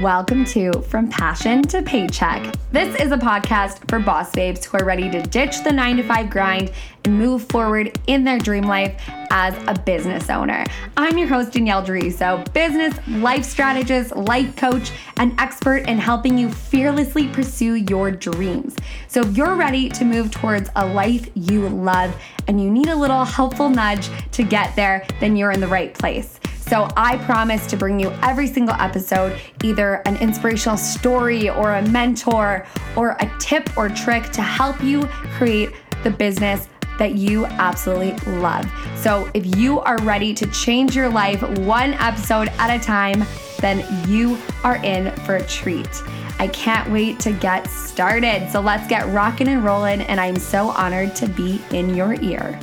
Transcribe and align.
welcome 0.00 0.46
to 0.46 0.72
From 0.80 1.10
Passion 1.10 1.60
to 1.64 1.82
Paycheck. 1.82 2.54
This 2.72 2.98
is 2.98 3.12
a 3.12 3.18
podcast 3.18 3.86
for 3.90 3.98
boss 3.98 4.30
babes 4.30 4.64
who 4.64 4.78
are 4.78 4.84
ready 4.84 5.10
to 5.10 5.20
ditch 5.20 5.62
the 5.62 5.70
nine 5.70 5.98
to 5.98 6.02
five 6.02 6.30
grind 6.30 6.72
and 7.04 7.18
move 7.18 7.44
forward 7.50 7.98
in 8.06 8.24
their 8.24 8.38
dream 8.38 8.64
life 8.64 8.98
as 9.30 9.54
a 9.68 9.78
business 9.78 10.30
owner. 10.30 10.64
I'm 10.96 11.18
your 11.18 11.28
host, 11.28 11.52
Danielle 11.52 11.84
Deriso, 11.84 12.50
business, 12.54 12.94
life 13.08 13.44
strategist, 13.44 14.16
life 14.16 14.56
coach, 14.56 14.90
and 15.18 15.38
expert 15.38 15.86
in 15.86 15.98
helping 15.98 16.38
you 16.38 16.50
fearlessly 16.50 17.28
pursue 17.28 17.74
your 17.74 18.10
dreams. 18.10 18.76
So 19.06 19.20
if 19.20 19.36
you're 19.36 19.54
ready 19.54 19.90
to 19.90 20.04
move 20.06 20.30
towards 20.30 20.70
a 20.76 20.86
life 20.86 21.28
you 21.34 21.68
love 21.68 22.16
and 22.48 22.58
you 22.58 22.70
need 22.70 22.88
a 22.88 22.96
little 22.96 23.26
helpful 23.26 23.68
nudge 23.68 24.08
to 24.32 24.44
get 24.44 24.74
there, 24.76 25.06
then 25.20 25.36
you're 25.36 25.52
in 25.52 25.60
the 25.60 25.68
right 25.68 25.92
place. 25.92 26.39
So 26.70 26.88
I 26.96 27.16
promise 27.24 27.66
to 27.66 27.76
bring 27.76 27.98
you 27.98 28.12
every 28.22 28.46
single 28.46 28.76
episode 28.76 29.36
either 29.64 30.02
an 30.06 30.16
inspirational 30.18 30.76
story 30.76 31.50
or 31.50 31.74
a 31.74 31.82
mentor 31.88 32.64
or 32.94 33.16
a 33.18 33.28
tip 33.40 33.76
or 33.76 33.88
trick 33.88 34.30
to 34.30 34.40
help 34.40 34.80
you 34.80 35.08
create 35.36 35.70
the 36.04 36.10
business 36.10 36.68
that 36.96 37.16
you 37.16 37.44
absolutely 37.46 38.12
love. 38.34 38.70
So 38.94 39.28
if 39.34 39.56
you 39.56 39.80
are 39.80 40.00
ready 40.02 40.32
to 40.32 40.46
change 40.52 40.94
your 40.94 41.08
life 41.08 41.42
one 41.58 41.94
episode 41.94 42.52
at 42.58 42.72
a 42.72 42.80
time, 42.80 43.24
then 43.58 43.84
you 44.08 44.38
are 44.62 44.76
in 44.84 45.10
for 45.22 45.36
a 45.36 45.46
treat. 45.48 45.88
I 46.38 46.46
can't 46.46 46.88
wait 46.92 47.18
to 47.20 47.32
get 47.32 47.66
started. 47.66 48.48
So 48.48 48.60
let's 48.60 48.86
get 48.86 49.08
rocking 49.08 49.48
and 49.48 49.64
rolling. 49.64 50.02
And 50.02 50.20
I'm 50.20 50.36
so 50.36 50.68
honored 50.68 51.16
to 51.16 51.26
be 51.26 51.60
in 51.72 51.96
your 51.96 52.14
ear. 52.22 52.60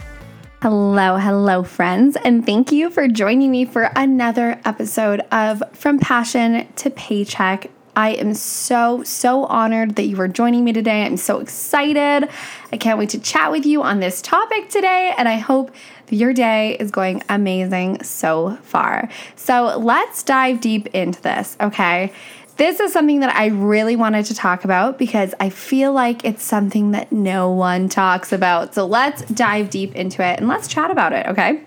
Hello, 0.69 1.15
hello, 1.15 1.63
friends, 1.63 2.17
and 2.25 2.45
thank 2.45 2.73
you 2.73 2.89
for 2.89 3.07
joining 3.07 3.51
me 3.51 3.63
for 3.63 3.83
another 3.95 4.59
episode 4.65 5.21
of 5.31 5.63
From 5.71 5.97
Passion 5.97 6.67
to 6.75 6.89
Paycheck. 6.89 7.71
I 7.95 8.09
am 8.15 8.33
so, 8.33 9.01
so 9.03 9.45
honored 9.45 9.95
that 9.95 10.07
you 10.07 10.19
are 10.19 10.27
joining 10.27 10.65
me 10.65 10.73
today. 10.73 11.05
I'm 11.05 11.15
so 11.15 11.39
excited. 11.39 12.27
I 12.73 12.75
can't 12.75 12.99
wait 12.99 13.11
to 13.11 13.19
chat 13.19 13.49
with 13.49 13.65
you 13.65 13.81
on 13.81 14.01
this 14.01 14.21
topic 14.21 14.67
today, 14.67 15.13
and 15.17 15.29
I 15.29 15.37
hope 15.37 15.73
your 16.09 16.33
day 16.33 16.75
is 16.81 16.91
going 16.91 17.23
amazing 17.29 18.03
so 18.03 18.57
far. 18.63 19.07
So 19.37 19.77
let's 19.77 20.21
dive 20.21 20.59
deep 20.59 20.87
into 20.87 21.21
this, 21.21 21.55
okay? 21.61 22.11
This 22.57 22.79
is 22.79 22.91
something 22.91 23.19
that 23.19 23.35
I 23.35 23.47
really 23.47 23.95
wanted 23.95 24.25
to 24.25 24.33
talk 24.33 24.63
about 24.63 24.97
because 24.97 25.35
I 25.39 25.51
feel 25.51 25.93
like 25.93 26.25
it's 26.25 26.41
something 26.41 26.89
that 26.91 27.11
no 27.11 27.51
one 27.51 27.87
talks 27.87 28.33
about. 28.33 28.73
So 28.73 28.87
let's 28.87 29.21
dive 29.25 29.69
deep 29.69 29.95
into 29.95 30.25
it 30.25 30.39
and 30.39 30.47
let's 30.47 30.67
chat 30.67 30.89
about 30.89 31.13
it, 31.13 31.27
okay? 31.27 31.61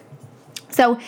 So 0.69 0.99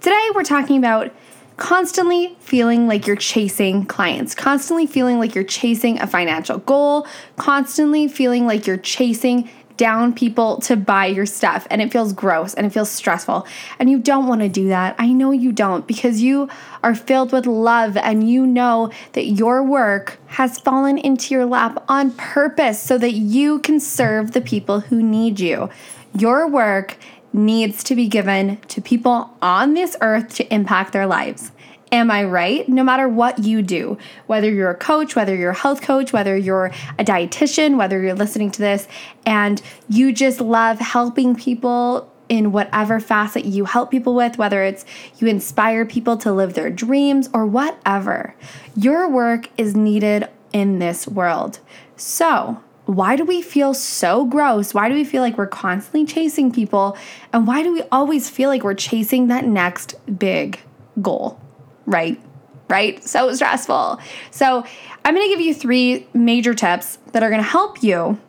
today 0.00 0.28
we're 0.32 0.44
talking 0.44 0.78
about 0.78 1.12
constantly 1.56 2.36
feeling 2.38 2.86
like 2.86 3.08
you're 3.08 3.16
chasing 3.16 3.84
clients, 3.84 4.32
constantly 4.32 4.86
feeling 4.86 5.18
like 5.18 5.34
you're 5.34 5.42
chasing 5.42 6.00
a 6.00 6.06
financial 6.06 6.58
goal, 6.58 7.06
constantly 7.36 8.06
feeling 8.06 8.46
like 8.46 8.66
you're 8.66 8.76
chasing 8.76 9.50
down 9.82 10.14
people 10.14 10.58
to 10.58 10.76
buy 10.76 11.06
your 11.06 11.26
stuff 11.26 11.66
and 11.68 11.82
it 11.82 11.90
feels 11.90 12.12
gross 12.12 12.54
and 12.54 12.64
it 12.64 12.70
feels 12.70 12.88
stressful. 12.88 13.44
And 13.80 13.90
you 13.90 13.98
don't 13.98 14.28
want 14.28 14.40
to 14.40 14.48
do 14.48 14.68
that. 14.68 14.94
I 14.96 15.08
know 15.08 15.32
you 15.32 15.50
don't 15.50 15.88
because 15.88 16.22
you 16.22 16.48
are 16.84 16.94
filled 16.94 17.32
with 17.32 17.46
love 17.46 17.96
and 17.96 18.30
you 18.30 18.46
know 18.46 18.92
that 19.14 19.24
your 19.24 19.60
work 19.64 20.20
has 20.26 20.60
fallen 20.60 20.98
into 20.98 21.34
your 21.34 21.46
lap 21.46 21.82
on 21.88 22.12
purpose 22.12 22.80
so 22.80 22.96
that 22.98 23.14
you 23.14 23.58
can 23.58 23.80
serve 23.80 24.30
the 24.30 24.40
people 24.40 24.78
who 24.78 25.02
need 25.02 25.40
you. 25.40 25.68
Your 26.16 26.46
work 26.46 26.96
needs 27.32 27.82
to 27.82 27.96
be 27.96 28.06
given 28.06 28.58
to 28.68 28.80
people 28.80 29.36
on 29.42 29.74
this 29.74 29.96
earth 30.00 30.32
to 30.36 30.54
impact 30.54 30.92
their 30.92 31.08
lives. 31.08 31.50
Am 31.92 32.10
I 32.10 32.24
right? 32.24 32.66
No 32.70 32.82
matter 32.82 33.06
what 33.06 33.40
you 33.40 33.60
do, 33.60 33.98
whether 34.26 34.50
you're 34.50 34.70
a 34.70 34.74
coach, 34.74 35.14
whether 35.14 35.36
you're 35.36 35.50
a 35.50 35.54
health 35.54 35.82
coach, 35.82 36.10
whether 36.10 36.34
you're 36.34 36.72
a 36.98 37.04
dietitian, 37.04 37.76
whether 37.76 38.00
you're 38.00 38.14
listening 38.14 38.50
to 38.52 38.60
this 38.60 38.88
and 39.26 39.60
you 39.90 40.10
just 40.10 40.40
love 40.40 40.78
helping 40.78 41.36
people 41.36 42.10
in 42.30 42.50
whatever 42.50 42.98
facet 42.98 43.44
you 43.44 43.66
help 43.66 43.90
people 43.90 44.14
with, 44.14 44.38
whether 44.38 44.62
it's 44.62 44.86
you 45.18 45.26
inspire 45.26 45.84
people 45.84 46.16
to 46.16 46.32
live 46.32 46.54
their 46.54 46.70
dreams 46.70 47.28
or 47.34 47.44
whatever, 47.44 48.34
your 48.74 49.06
work 49.06 49.50
is 49.58 49.76
needed 49.76 50.26
in 50.54 50.78
this 50.78 51.06
world. 51.06 51.58
So, 51.96 52.62
why 52.86 53.16
do 53.16 53.24
we 53.26 53.42
feel 53.42 53.74
so 53.74 54.24
gross? 54.24 54.72
Why 54.72 54.88
do 54.88 54.94
we 54.94 55.04
feel 55.04 55.20
like 55.20 55.36
we're 55.36 55.46
constantly 55.46 56.06
chasing 56.06 56.50
people? 56.50 56.96
And 57.34 57.46
why 57.46 57.62
do 57.62 57.70
we 57.70 57.82
always 57.92 58.30
feel 58.30 58.48
like 58.48 58.64
we're 58.64 58.74
chasing 58.74 59.28
that 59.28 59.44
next 59.44 59.94
big 60.18 60.58
goal? 61.02 61.38
Right? 61.86 62.20
Right? 62.68 63.02
So 63.04 63.32
stressful. 63.34 64.00
So, 64.30 64.64
I'm 65.04 65.14
going 65.14 65.26
to 65.26 65.34
give 65.34 65.40
you 65.40 65.52
three 65.52 66.06
major 66.14 66.54
tips 66.54 66.98
that 67.12 67.22
are 67.22 67.28
going 67.28 67.42
to 67.42 67.48
help 67.48 67.82
you 67.82 68.20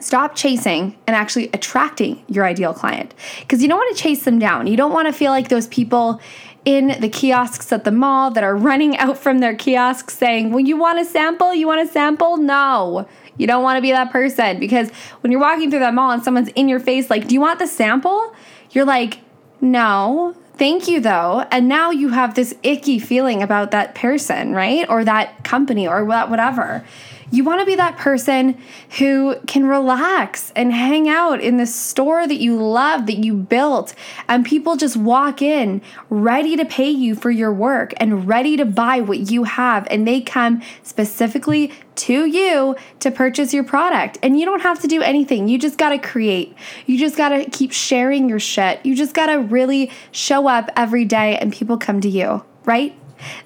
stop 0.00 0.34
chasing 0.34 0.96
and 1.06 1.14
actually 1.14 1.48
attracting 1.52 2.24
your 2.28 2.44
ideal 2.44 2.74
client. 2.74 3.14
Because 3.40 3.62
you 3.62 3.68
don't 3.68 3.78
want 3.78 3.96
to 3.96 4.02
chase 4.02 4.24
them 4.24 4.38
down. 4.38 4.66
You 4.66 4.76
don't 4.76 4.92
want 4.92 5.06
to 5.06 5.12
feel 5.12 5.30
like 5.30 5.48
those 5.48 5.68
people 5.68 6.20
in 6.64 6.96
the 7.00 7.08
kiosks 7.08 7.72
at 7.72 7.84
the 7.84 7.90
mall 7.90 8.30
that 8.30 8.44
are 8.44 8.56
running 8.56 8.96
out 8.98 9.18
from 9.18 9.38
their 9.38 9.54
kiosks 9.54 10.16
saying, 10.16 10.50
Well, 10.50 10.60
you 10.60 10.76
want 10.76 10.98
a 10.98 11.04
sample? 11.04 11.54
You 11.54 11.66
want 11.66 11.88
a 11.88 11.92
sample? 11.92 12.36
No. 12.36 13.08
You 13.38 13.46
don't 13.46 13.62
want 13.62 13.78
to 13.78 13.82
be 13.82 13.90
that 13.92 14.10
person 14.10 14.60
because 14.60 14.90
when 15.20 15.32
you're 15.32 15.40
walking 15.40 15.70
through 15.70 15.80
that 15.80 15.94
mall 15.94 16.10
and 16.10 16.22
someone's 16.22 16.48
in 16.48 16.68
your 16.68 16.80
face, 16.80 17.10
like, 17.10 17.28
Do 17.28 17.34
you 17.34 17.40
want 17.40 17.58
the 17.58 17.66
sample? 17.66 18.34
You're 18.70 18.84
like, 18.84 19.18
No. 19.60 20.36
Thank 20.56 20.86
you, 20.86 21.00
though. 21.00 21.46
And 21.50 21.68
now 21.68 21.90
you 21.90 22.10
have 22.10 22.34
this 22.34 22.54
icky 22.62 22.98
feeling 22.98 23.42
about 23.42 23.70
that 23.70 23.94
person, 23.94 24.52
right? 24.52 24.88
Or 24.88 25.04
that 25.04 25.44
company 25.44 25.88
or 25.88 26.06
that 26.08 26.30
whatever. 26.30 26.84
You 27.32 27.44
want 27.44 27.60
to 27.60 27.66
be 27.66 27.76
that 27.76 27.96
person 27.96 28.58
who 28.98 29.36
can 29.46 29.64
relax 29.64 30.52
and 30.54 30.70
hang 30.70 31.08
out 31.08 31.40
in 31.40 31.56
the 31.56 31.64
store 31.64 32.28
that 32.28 32.36
you 32.36 32.62
love, 32.62 33.06
that 33.06 33.24
you 33.24 33.32
built, 33.34 33.94
and 34.28 34.44
people 34.44 34.76
just 34.76 34.98
walk 34.98 35.40
in 35.40 35.80
ready 36.10 36.58
to 36.58 36.66
pay 36.66 36.90
you 36.90 37.14
for 37.14 37.30
your 37.30 37.50
work 37.50 37.94
and 37.96 38.28
ready 38.28 38.58
to 38.58 38.66
buy 38.66 39.00
what 39.00 39.30
you 39.30 39.44
have. 39.44 39.88
And 39.90 40.06
they 40.06 40.20
come 40.20 40.60
specifically 40.82 41.72
to 41.94 42.26
you 42.26 42.76
to 43.00 43.10
purchase 43.10 43.52
your 43.52 43.64
product. 43.64 44.18
And 44.22 44.38
you 44.38 44.44
don't 44.46 44.60
have 44.60 44.80
to 44.80 44.88
do 44.88 45.02
anything. 45.02 45.48
You 45.48 45.58
just 45.58 45.78
got 45.78 45.90
to 45.90 45.98
create. 45.98 46.56
You 46.86 46.98
just 46.98 47.16
got 47.16 47.30
to 47.30 47.44
keep 47.50 47.72
sharing 47.72 48.28
your 48.28 48.40
shit. 48.40 48.84
You 48.84 48.94
just 48.94 49.14
got 49.14 49.26
to 49.26 49.36
really 49.36 49.90
show 50.10 50.48
up 50.48 50.70
every 50.76 51.04
day 51.04 51.36
and 51.36 51.52
people 51.52 51.76
come 51.76 52.00
to 52.00 52.08
you, 52.08 52.44
right? 52.64 52.96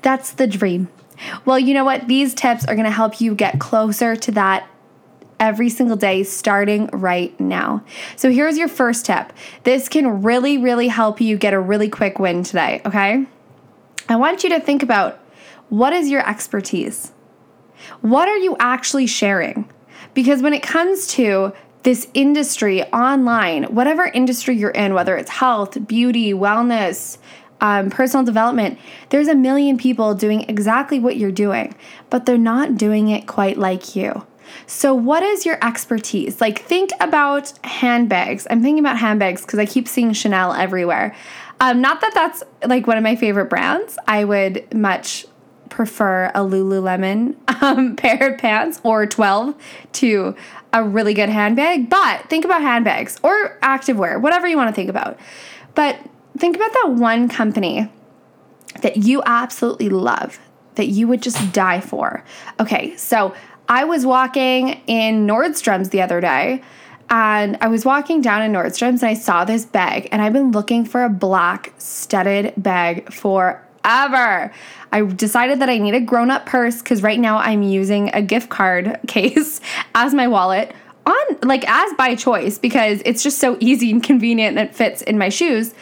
That's 0.03 0.33
the 0.33 0.47
dream. 0.47 0.89
Well, 1.45 1.59
you 1.59 1.75
know 1.75 1.85
what? 1.85 2.09
These 2.09 2.35
tips 2.35 2.67
are 2.67 2.75
going 2.75 2.85
to 2.85 2.91
help 2.91 3.21
you 3.21 3.35
get 3.35 3.59
closer 3.59 4.17
to 4.17 4.31
that 4.33 4.69
every 5.39 5.69
single 5.69 5.97
day 5.97 6.23
starting 6.23 6.87
right 6.93 7.39
now. 7.39 7.85
So 8.17 8.31
here's 8.31 8.57
your 8.57 8.69
first 8.69 9.07
tip. 9.07 9.33
This 9.65 9.89
can 9.89 10.23
really, 10.23 10.59
really 10.59 10.89
help 10.89 11.21
you 11.21 11.37
get 11.37 11.53
a 11.53 11.61
really 11.61 11.89
quick 11.89 12.19
win 12.19 12.43
today, 12.43 12.81
okay? 12.87 13.27
I 14.09 14.17
want 14.17 14.45
you 14.45 14.51
to 14.51 14.61
think 14.61 14.83
about 14.83 15.19
what 15.69 15.93
is 15.93 16.09
your 16.09 16.27
expertise? 16.27 17.13
What 18.01 18.29
are 18.29 18.37
you 18.37 18.57
actually 18.59 19.07
sharing? 19.07 19.69
Because 20.15 20.43
when 20.43 20.55
it 20.55 20.63
comes 20.63 21.07
to 21.09 21.53
this 21.83 22.09
industry 22.15 22.83
online, 22.85 23.65
whatever 23.65 24.05
industry 24.05 24.57
you're 24.57 24.71
in, 24.71 24.95
whether 24.95 25.17
it's 25.17 25.31
health, 25.31 25.87
beauty, 25.87 26.33
wellness, 26.33 27.19
um, 27.61 27.91
personal 27.91 28.25
development, 28.25 28.79
there's 29.11 29.29
a 29.29 29.35
million 29.35 29.79
people 29.79 30.15
doing 30.15 30.43
exactly 30.49 30.99
what 30.99 31.17
you're 31.17 31.31
doing, 31.31 31.75
but 32.11 32.27
they're 32.27 32.39
not 32.39 32.77
doing 32.77 33.09
it 33.09 33.27
quite 33.27 33.57
like 33.57 33.95
you. 33.95 34.27
So, 34.67 34.95
what 34.95 35.23
is 35.23 35.47
your 35.47 35.65
expertise? 35.65 36.41
Like, 36.41 36.61
think 36.61 36.91
about 37.01 37.53
handbags. 37.65 38.47
I'm 38.51 38.63
thinking 38.63 38.81
about 38.81 38.99
handbags 38.99 39.43
because 39.43 39.59
I 39.59 39.67
keep 39.67 39.87
seeing 39.87 40.13
Chanel 40.13 40.53
everywhere. 40.53 41.15
Um, 41.61 41.81
not 41.81 42.01
that 42.01 42.13
that's 42.15 42.43
like 42.67 42.87
one 42.87 42.97
of 42.97 43.03
my 43.03 43.17
favorite 43.17 43.47
brands. 43.47 43.99
I 44.07 44.25
would 44.25 44.73
much 44.75 45.27
prefer 45.69 46.27
a 46.35 46.41
Lululemon 46.41 47.37
um, 47.61 47.97
pair 47.97 48.33
of 48.33 48.39
pants 48.39 48.81
or 48.83 49.07
12 49.07 49.55
to 49.93 50.37
a 50.73 50.83
really 50.83 51.15
good 51.15 51.29
handbag. 51.29 51.89
But 51.91 52.29
think 52.29 52.45
about 52.45 52.63
handbags 52.63 53.19
or 53.23 53.59
activewear, 53.63 54.21
whatever 54.21 54.47
you 54.47 54.57
want 54.57 54.69
to 54.69 54.75
think 54.75 54.91
about. 54.91 55.19
But 55.75 55.99
think 56.39 56.57
about 56.57 56.73
that 56.73 56.93
one 56.93 57.29
company 57.29 57.91
that 58.83 58.99
you 58.99 59.23
absolutely 59.25 59.89
love, 59.89 60.39
that 60.75 60.89
you 60.89 61.09
would 61.09 61.23
just 61.23 61.53
die 61.53 61.81
for. 61.81 62.25
Okay, 62.61 62.97
so 62.97 63.35
I 63.69 63.85
was 63.85 64.07
walking 64.07 64.81
in 64.87 65.27
Nordstrom's 65.27 65.91
the 65.91 66.03
other 66.03 66.21
day 66.21 66.63
and 67.09 67.57
I 67.61 67.69
was 67.69 67.85
walking 67.85 68.21
down 68.21 68.43
in 68.43 68.53
Nordstrom's 68.53 69.03
and 69.03 69.11
I 69.11 69.15
saw 69.15 69.45
this 69.45 69.65
bag 69.65 70.09
and 70.13 70.21
I've 70.21 70.33
been 70.33 70.51
looking 70.51 70.85
for 70.85 71.05
a 71.05 71.09
black 71.09 71.73
studded 71.79 72.55
bag 72.57 73.13
forever. 73.87 74.53
I 74.93 75.03
decided 75.03 75.61
that 75.61 75.69
I 75.69 75.79
need 75.79 75.95
a 75.95 76.01
grown 76.01 76.31
up 76.31 76.47
purse 76.47 76.81
because 76.81 77.03
right 77.03 77.21
now 77.21 77.39
I'm 77.39 77.63
using 77.63 78.11
a 78.15 78.23
gift 78.23 78.51
card 78.51 78.99
case 79.07 79.61
as 79.95 80.15
my 80.15 80.29
wallet 80.29 80.75
on 81.07 81.39
like 81.43 81.69
as 81.69 81.93
by 81.95 82.17
choice 82.17 82.59
because 82.59 83.01
it's 83.05 83.23
just 83.23 83.39
so 83.39 83.57
easy 83.61 83.91
and 83.93 84.03
convenient 84.03 84.59
and 84.59 84.69
it 84.69 84.75
fits 84.75 85.03
in 85.03 85.19
my 85.19 85.29
shoes. 85.29 85.75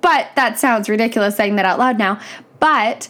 But 0.00 0.30
that 0.36 0.58
sounds 0.58 0.88
ridiculous 0.88 1.36
saying 1.36 1.56
that 1.56 1.66
out 1.66 1.78
loud 1.78 1.98
now. 1.98 2.18
But 2.60 3.08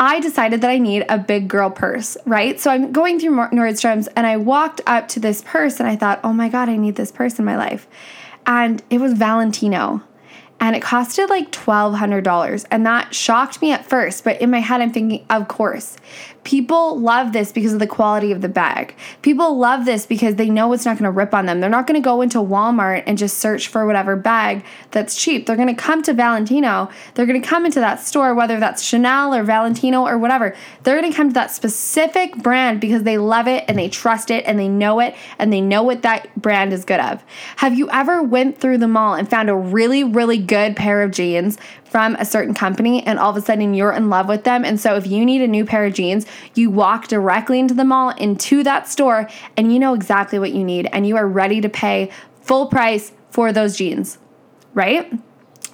I 0.00 0.18
decided 0.18 0.62
that 0.62 0.70
I 0.70 0.78
need 0.78 1.04
a 1.08 1.18
big 1.18 1.46
girl 1.46 1.70
purse, 1.70 2.16
right? 2.26 2.58
So 2.58 2.72
I'm 2.72 2.90
going 2.90 3.20
through 3.20 3.36
Nordstrom's 3.36 4.08
and 4.08 4.26
I 4.26 4.36
walked 4.36 4.80
up 4.84 5.06
to 5.08 5.20
this 5.20 5.42
purse 5.42 5.78
and 5.78 5.88
I 5.88 5.94
thought, 5.94 6.18
oh 6.24 6.32
my 6.32 6.48
God, 6.48 6.68
I 6.68 6.76
need 6.76 6.96
this 6.96 7.12
purse 7.12 7.38
in 7.38 7.44
my 7.44 7.56
life. 7.56 7.86
And 8.44 8.82
it 8.90 8.98
was 8.98 9.12
Valentino 9.12 10.02
and 10.62 10.76
it 10.76 10.82
costed 10.82 11.28
like 11.28 11.50
$1,200. 11.50 12.66
And 12.70 12.86
that 12.86 13.12
shocked 13.12 13.60
me 13.60 13.72
at 13.72 13.84
first, 13.84 14.22
but 14.22 14.40
in 14.40 14.48
my 14.48 14.60
head, 14.60 14.80
I'm 14.80 14.92
thinking, 14.92 15.26
of 15.28 15.48
course. 15.48 15.96
People 16.44 16.98
love 16.98 17.32
this 17.32 17.52
because 17.52 17.72
of 17.72 17.78
the 17.78 17.86
quality 17.86 18.32
of 18.32 18.40
the 18.40 18.48
bag. 18.48 18.96
People 19.22 19.58
love 19.58 19.84
this 19.84 20.06
because 20.06 20.36
they 20.36 20.50
know 20.50 20.72
it's 20.72 20.84
not 20.84 20.96
going 20.98 21.04
to 21.04 21.10
rip 21.10 21.34
on 21.34 21.46
them. 21.46 21.60
They're 21.60 21.70
not 21.70 21.86
going 21.86 22.00
to 22.00 22.04
go 22.04 22.20
into 22.20 22.38
Walmart 22.38 23.04
and 23.06 23.16
just 23.16 23.38
search 23.38 23.68
for 23.68 23.86
whatever 23.86 24.16
bag 24.16 24.64
that's 24.90 25.14
cheap. 25.16 25.46
They're 25.46 25.56
going 25.56 25.68
to 25.68 25.74
come 25.74 26.02
to 26.02 26.12
Valentino. 26.12 26.90
They're 27.14 27.26
going 27.26 27.40
to 27.40 27.46
come 27.46 27.64
into 27.64 27.78
that 27.80 28.00
store, 28.00 28.34
whether 28.34 28.58
that's 28.58 28.82
Chanel 28.82 29.34
or 29.34 29.44
Valentino 29.44 30.04
or 30.04 30.18
whatever. 30.18 30.54
They're 30.82 31.00
going 31.00 31.12
to 31.12 31.16
come 31.16 31.28
to 31.28 31.34
that 31.34 31.52
specific 31.52 32.36
brand 32.36 32.80
because 32.80 33.04
they 33.04 33.18
love 33.18 33.46
it 33.46 33.64
and 33.68 33.78
they 33.78 33.88
trust 33.88 34.30
it 34.30 34.44
and 34.44 34.58
they 34.58 34.68
know 34.68 34.98
it 34.98 35.14
and 35.38 35.52
they 35.52 35.60
know 35.60 35.84
what 35.84 36.02
that 36.02 36.34
brand 36.40 36.72
is 36.72 36.84
good 36.84 37.00
of. 37.00 37.22
Have 37.56 37.76
you 37.76 37.88
ever 37.90 38.22
went 38.22 38.58
through 38.58 38.78
the 38.78 38.88
mall 38.88 39.14
and 39.14 39.28
found 39.28 39.48
a 39.48 39.54
really, 39.54 40.02
really 40.02 40.38
good 40.38 40.51
pair 40.76 41.02
of 41.02 41.10
jeans 41.10 41.58
from 41.84 42.14
a 42.16 42.24
certain 42.24 42.54
company 42.54 43.02
and 43.06 43.18
all 43.18 43.30
of 43.30 43.36
a 43.36 43.40
sudden 43.40 43.74
you're 43.74 43.92
in 43.92 44.08
love 44.08 44.28
with 44.28 44.44
them. 44.44 44.64
And 44.64 44.78
so 44.80 44.96
if 44.96 45.06
you 45.06 45.24
need 45.24 45.42
a 45.42 45.46
new 45.46 45.64
pair 45.64 45.84
of 45.84 45.94
jeans, 45.94 46.26
you 46.54 46.70
walk 46.70 47.08
directly 47.08 47.58
into 47.58 47.74
the 47.74 47.84
mall, 47.84 48.10
into 48.10 48.62
that 48.64 48.88
store, 48.88 49.28
and 49.56 49.72
you 49.72 49.78
know 49.78 49.94
exactly 49.94 50.38
what 50.38 50.52
you 50.52 50.64
need 50.64 50.88
and 50.92 51.06
you 51.06 51.16
are 51.16 51.26
ready 51.26 51.60
to 51.60 51.68
pay 51.68 52.10
full 52.40 52.66
price 52.66 53.12
for 53.30 53.52
those 53.52 53.76
jeans, 53.76 54.18
right? 54.74 55.12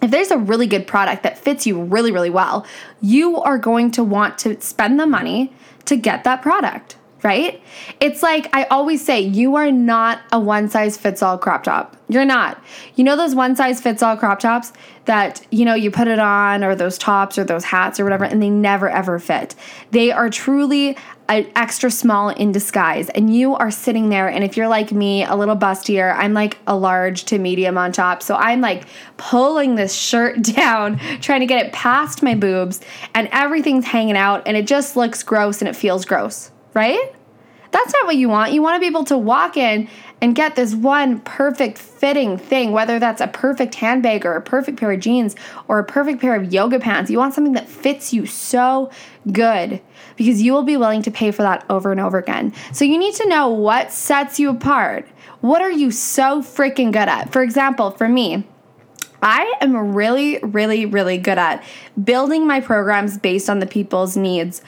If 0.01 0.11
there's 0.11 0.31
a 0.31 0.39
really 0.39 0.67
good 0.67 0.87
product 0.87 1.25
that 1.25 1.39
fits 1.39 1.67
you 1.67 1.83
really, 1.83 2.13
really 2.13 2.31
well, 2.31 2.65
you 3.01 3.41
are 3.41 3.59
going 3.59 3.91
to 3.93 4.05
want 4.05 4.39
to 4.39 4.61
spend 4.61 5.01
the 5.01 5.07
money 5.07 5.53
to 5.87 5.97
get 5.97 6.23
that 6.25 6.43
product 6.43 6.98
right? 7.23 7.61
It's 8.01 8.23
like 8.23 8.49
I 8.55 8.65
always 8.65 9.05
say, 9.05 9.21
you 9.21 9.57
are 9.57 9.73
not 9.73 10.21
a 10.33 10.39
one 10.39 10.69
size 10.69 10.97
fits 10.97 11.23
all 11.23 11.39
crop 11.39 11.65
top. 11.65 11.97
You're 12.09 12.25
not. 12.25 12.63
You 12.95 13.05
know 13.05 13.17
those 13.17 13.35
one 13.35 13.57
size 13.57 13.81
fits 13.81 14.03
all 14.03 14.17
crop 14.17 14.41
tops 14.41 14.73
that, 15.05 15.45
you 15.51 15.65
know, 15.65 15.75
you 15.75 15.91
put 15.91 16.09
it 16.09 16.19
on 16.19 16.63
or 16.63 16.75
those 16.75 16.97
tops 16.97 17.39
or 17.39 17.45
those 17.45 17.65
hats 17.65 17.99
or 17.99 18.05
whatever 18.05 18.25
and 18.25 18.43
they 18.43 18.51
never 18.51 18.89
ever 18.89 19.19
fit. 19.19 19.55
They 19.91 20.11
are 20.11 20.31
truly 20.31 20.97
an 21.29 21.47
extra 21.57 21.91
small 21.91 22.31
in 22.31 22.53
disguise 22.53 23.11
and 23.11 23.35
you 23.35 23.55
are 23.55 23.71
sitting 23.71 24.09
there 24.09 24.29
and 24.29 24.45
if 24.45 24.57
you're 24.57 24.69
like 24.69 24.93
me, 24.93 25.25
a 25.25 25.35
little 25.35 25.57
bustier, 25.57 26.15
I'm 26.17 26.33
like 26.33 26.57
a 26.67 26.77
large 26.77 27.25
to 27.25 27.39
medium 27.39 27.77
on 27.77 27.93
top. 27.93 28.23
So 28.23 28.37
I'm 28.37 28.61
like 28.61 28.85
pulling 29.17 29.75
this 29.75 29.95
shirt 29.95 30.43
down, 30.55 30.99
trying 31.21 31.41
to 31.41 31.47
get 31.47 31.67
it 31.67 31.73
past 31.73 32.23
my 32.23 32.35
boobs 32.35 32.81
and 33.15 33.29
everything's 33.33 33.87
hanging 33.87 34.17
out 34.17 34.47
and 34.47 34.57
it 34.57 34.67
just 34.67 34.97
looks 34.97 35.23
gross 35.23 35.61
and 35.61 35.69
it 35.69 35.77
feels 35.77 36.05
gross 36.05 36.53
right? 36.75 37.15
That's 37.71 37.93
not 37.93 38.07
what 38.07 38.17
you 38.17 38.29
want. 38.29 38.53
You 38.53 38.63
want 38.63 38.77
to 38.77 38.81
be 38.81 38.87
able 38.87 39.05
to 39.05 39.19
walk 39.19 39.57
in 39.57 39.89
and 40.21 40.35
get 40.35 40.57
this 40.57 40.75
one 40.75 41.21
perfect 41.21 41.79
fitting 41.79 42.39
thing, 42.39 42.73
whether 42.73 42.99
that's 42.99 43.21
a 43.21 43.27
perfect 43.27 43.75
handbag 43.75 44.25
or 44.25 44.35
a 44.35 44.41
perfect 44.41 44.81
pair 44.81 44.91
of 44.93 45.01
jeans 45.01 45.37
or 45.69 45.79
a 45.79 45.85
perfect 45.85 46.21
pair 46.21 46.35
of 46.35 46.53
yoga 46.53 46.81
pants. 46.81 47.11
You 47.11 47.19
want 47.19 47.35
something 47.35 47.53
that 47.53 47.69
fits 47.69 48.13
you 48.13 48.27
so 48.27 48.91
good 49.31 49.81
because 50.17 50.43
you 50.43 50.53
will 50.53 50.63
be 50.63 50.77
willing 50.77 51.03
to 51.03 51.11
pay 51.11 51.31
for 51.31 51.43
that 51.43 51.65
over 51.69 51.93
and 51.93 52.01
over 52.01 52.19
again. 52.19 52.53
So 52.73 52.85
you 52.85 52.99
need 52.99 53.15
to 53.17 53.29
know 53.29 53.49
what 53.49 53.93
sets 53.93 54.41
you 54.41 54.51
apart. 54.51 55.07
What 55.41 55.63
are 55.63 55.71
you 55.71 55.91
so 55.91 56.43
freaking 56.43 56.93
good 56.93 57.09
at? 57.09 57.33
For 57.33 57.43
example, 57.43 57.93
for 57.93 58.09
me, 58.09 58.45
I 59.23 59.55
am 59.61 59.95
really, 59.95 60.39
really, 60.39 60.87
really 60.87 61.19
good 61.19 61.39
at 61.39 61.63
building 62.03 62.47
my 62.47 62.61
programs 62.61 63.19
based 63.19 63.51
on 63.51 63.59
the 63.59 63.67
people's 63.67 64.17
needs 64.17 64.63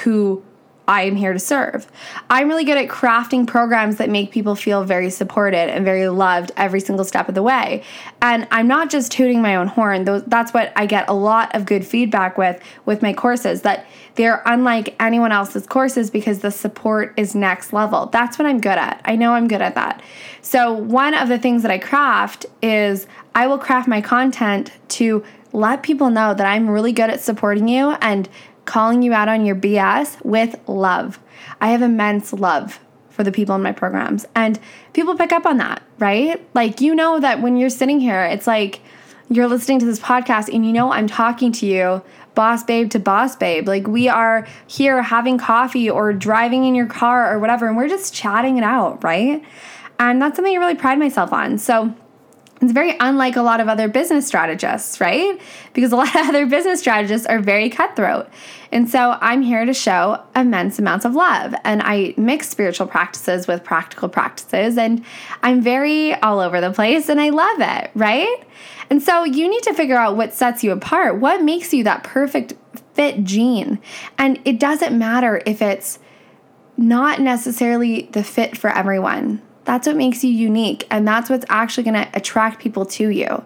who 0.00 0.42
I 0.88 1.02
am 1.02 1.16
here 1.16 1.34
to 1.34 1.38
serve. 1.38 1.86
I'm 2.30 2.48
really 2.48 2.64
good 2.64 2.78
at 2.78 2.88
crafting 2.88 3.46
programs 3.46 3.96
that 3.96 4.08
make 4.08 4.30
people 4.30 4.54
feel 4.54 4.84
very 4.84 5.10
supported 5.10 5.68
and 5.70 5.84
very 5.84 6.08
loved 6.08 6.50
every 6.56 6.80
single 6.80 7.04
step 7.04 7.28
of 7.28 7.34
the 7.34 7.42
way. 7.42 7.84
And 8.22 8.48
I'm 8.50 8.66
not 8.66 8.88
just 8.88 9.12
tooting 9.12 9.42
my 9.42 9.56
own 9.56 9.68
horn. 9.68 10.04
That's 10.26 10.54
what 10.54 10.72
I 10.74 10.86
get 10.86 11.06
a 11.10 11.12
lot 11.12 11.54
of 11.54 11.66
good 11.66 11.86
feedback 11.86 12.38
with 12.38 12.60
with 12.86 13.02
my 13.02 13.12
courses 13.12 13.62
that 13.62 13.86
they're 14.14 14.42
unlike 14.46 14.96
anyone 14.98 15.30
else's 15.30 15.66
courses 15.66 16.10
because 16.10 16.38
the 16.38 16.50
support 16.50 17.12
is 17.18 17.34
next 17.34 17.74
level. 17.74 18.06
That's 18.06 18.38
what 18.38 18.46
I'm 18.46 18.60
good 18.60 18.78
at. 18.78 19.02
I 19.04 19.14
know 19.14 19.34
I'm 19.34 19.46
good 19.46 19.60
at 19.60 19.74
that. 19.74 20.02
So, 20.40 20.72
one 20.72 21.12
of 21.12 21.28
the 21.28 21.38
things 21.38 21.62
that 21.62 21.70
I 21.70 21.78
craft 21.78 22.46
is 22.62 23.06
I 23.34 23.46
will 23.46 23.58
craft 23.58 23.86
my 23.88 24.00
content 24.00 24.72
to 24.88 25.22
let 25.52 25.82
people 25.82 26.10
know 26.10 26.34
that 26.34 26.46
I'm 26.46 26.68
really 26.68 26.92
good 26.92 27.10
at 27.10 27.20
supporting 27.20 27.68
you 27.68 27.90
and 28.00 28.28
calling 28.68 29.02
you 29.02 29.12
out 29.12 29.28
on 29.28 29.44
your 29.44 29.56
BS 29.56 30.24
with 30.24 30.54
love. 30.68 31.18
I 31.60 31.70
have 31.70 31.82
immense 31.82 32.32
love 32.32 32.78
for 33.08 33.24
the 33.24 33.32
people 33.32 33.56
in 33.56 33.62
my 33.62 33.72
programs. 33.72 34.26
And 34.36 34.60
people 34.92 35.16
pick 35.16 35.32
up 35.32 35.44
on 35.44 35.56
that, 35.56 35.82
right? 35.98 36.46
Like, 36.54 36.80
you 36.80 36.94
know 36.94 37.18
that 37.18 37.42
when 37.42 37.56
you're 37.56 37.70
sitting 37.70 37.98
here, 37.98 38.22
it's 38.24 38.46
like 38.46 38.80
you're 39.28 39.48
listening 39.48 39.80
to 39.80 39.86
this 39.86 39.98
podcast 39.98 40.54
and 40.54 40.64
you 40.64 40.72
know 40.72 40.92
I'm 40.92 41.08
talking 41.08 41.50
to 41.52 41.66
you, 41.66 42.02
boss 42.36 42.62
babe 42.62 42.90
to 42.90 43.00
boss 43.00 43.34
babe. 43.34 43.66
Like, 43.66 43.88
we 43.88 44.08
are 44.08 44.46
here 44.68 45.02
having 45.02 45.38
coffee 45.38 45.90
or 45.90 46.12
driving 46.12 46.64
in 46.64 46.76
your 46.76 46.86
car 46.86 47.34
or 47.34 47.40
whatever, 47.40 47.66
and 47.66 47.76
we're 47.76 47.88
just 47.88 48.14
chatting 48.14 48.58
it 48.58 48.64
out, 48.64 49.02
right? 49.02 49.42
And 49.98 50.22
that's 50.22 50.36
something 50.36 50.54
I 50.54 50.60
really 50.60 50.76
pride 50.76 50.98
myself 50.98 51.32
on. 51.32 51.58
So, 51.58 51.92
it's 52.60 52.72
very 52.72 52.96
unlike 52.98 53.36
a 53.36 53.42
lot 53.42 53.60
of 53.60 53.68
other 53.68 53.88
business 53.88 54.26
strategists, 54.26 55.00
right? 55.00 55.40
Because 55.74 55.92
a 55.92 55.96
lot 55.96 56.14
of 56.14 56.26
other 56.28 56.46
business 56.46 56.80
strategists 56.80 57.26
are 57.26 57.38
very 57.38 57.70
cutthroat. 57.70 58.28
And 58.72 58.88
so 58.88 59.16
I'm 59.20 59.42
here 59.42 59.64
to 59.64 59.72
show 59.72 60.22
immense 60.34 60.78
amounts 60.78 61.04
of 61.04 61.14
love. 61.14 61.54
And 61.64 61.82
I 61.82 62.14
mix 62.16 62.48
spiritual 62.48 62.86
practices 62.86 63.46
with 63.46 63.62
practical 63.62 64.08
practices. 64.08 64.76
And 64.76 65.04
I'm 65.42 65.60
very 65.62 66.14
all 66.14 66.40
over 66.40 66.60
the 66.60 66.72
place 66.72 67.08
and 67.08 67.20
I 67.20 67.30
love 67.30 67.60
it, 67.60 67.90
right? 67.94 68.42
And 68.90 69.02
so 69.02 69.24
you 69.24 69.48
need 69.48 69.62
to 69.64 69.74
figure 69.74 69.96
out 69.96 70.16
what 70.16 70.34
sets 70.34 70.64
you 70.64 70.72
apart. 70.72 71.20
What 71.20 71.42
makes 71.42 71.72
you 71.72 71.84
that 71.84 72.02
perfect 72.02 72.54
fit 72.94 73.22
jean. 73.22 73.78
And 74.18 74.40
it 74.44 74.58
doesn't 74.58 74.96
matter 74.96 75.40
if 75.46 75.62
it's 75.62 76.00
not 76.76 77.20
necessarily 77.20 78.08
the 78.12 78.24
fit 78.24 78.56
for 78.56 78.70
everyone 78.70 79.42
that's 79.68 79.86
what 79.86 79.96
makes 79.96 80.24
you 80.24 80.30
unique. 80.30 80.86
And 80.90 81.06
that's 81.06 81.28
what's 81.28 81.44
actually 81.50 81.84
going 81.84 82.02
to 82.02 82.08
attract 82.14 82.58
people 82.58 82.86
to 82.86 83.10
you. 83.10 83.44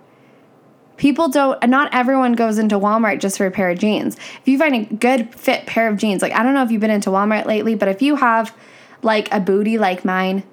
People 0.96 1.28
don't, 1.28 1.60
not 1.69 1.92
everyone 1.92 2.34
goes 2.34 2.58
into 2.58 2.78
Walmart 2.78 3.19
just 3.19 3.38
for 3.38 3.46
a 3.46 3.50
pair 3.50 3.70
of 3.70 3.80
jeans. 3.80 4.14
If 4.14 4.46
you 4.46 4.56
find 4.56 4.72
a 4.72 4.94
good 4.94 5.34
fit 5.34 5.66
pair 5.66 5.88
of 5.88 5.96
jeans, 5.96 6.22
like 6.22 6.30
I 6.30 6.44
don't 6.44 6.54
know 6.54 6.62
if 6.62 6.70
you've 6.70 6.80
been 6.80 6.92
into 6.92 7.10
Walmart 7.10 7.46
lately, 7.46 7.74
but 7.74 7.88
if 7.88 8.00
you 8.00 8.14
have 8.14 8.56
like 9.02 9.34
a 9.34 9.41
booty 9.41 9.79
like 9.79 10.05
mine, 10.05 10.44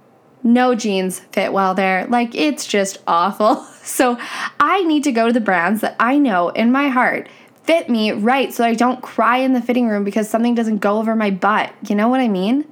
no 0.42 0.74
jeans 0.74 1.20
fit 1.20 1.54
well 1.54 1.76
there. 1.76 2.08
Like 2.08 2.34
it's 2.34 2.66
just 2.66 2.98
awful. 3.06 3.64
So 3.82 4.20
I 4.60 4.84
need 4.84 5.04
to 5.06 5.12
go 5.12 5.28
to 5.28 5.34
the 5.34 5.42
brands 5.42 5.82
that 5.82 5.96
I 6.00 6.20
know 6.20 6.50
in 6.50 6.72
my 6.72 6.90
heart 6.90 7.28
fit 7.64 7.90
me 7.90 8.12
right 8.12 8.54
so 8.54 8.64
I 8.64 8.74
don't 8.74 9.02
cry 9.02 9.38
in 9.38 9.54
the 9.54 9.62
fitting 9.62 9.88
room 9.88 10.04
because 10.04 10.30
something 10.30 10.56
doesn't 10.56 10.80
go 10.80 10.98
over 10.98 11.16
my 11.16 11.30
butt. 11.30 11.74
You 11.88 11.96
know 11.96 12.08
what 12.08 12.20
I 12.20 12.28
mean? 12.28 12.66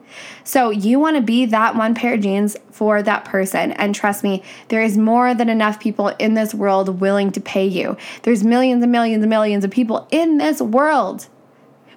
So 0.44 0.70
you 0.70 1.00
want 1.00 1.18
to 1.18 1.22
be 1.22 1.46
that 1.46 1.76
one 1.76 1.94
pair 1.94 2.16
of 2.16 2.22
jeans 2.22 2.58
for 2.72 3.04
that 3.04 3.26
person. 3.26 3.74
And 3.74 3.94
trust 3.94 4.24
me, 4.24 4.44
there 4.70 4.82
is 4.82 4.98
more 4.98 5.34
than 5.34 5.50
enough 5.50 5.80
people 5.80 6.08
in 6.20 6.34
this 6.34 6.54
world 6.54 7.00
willing 7.00 7.32
to 7.34 7.42
pay 7.42 7.68
you. 7.68 7.98
There's 8.24 8.44
millions 8.44 8.82
and 8.82 8.92
millions 8.92 9.22
and 9.22 9.30
millions 9.30 9.64
of 9.64 9.72
people 9.72 10.08
in 10.12 10.38
this 10.38 10.62
world 10.62 11.28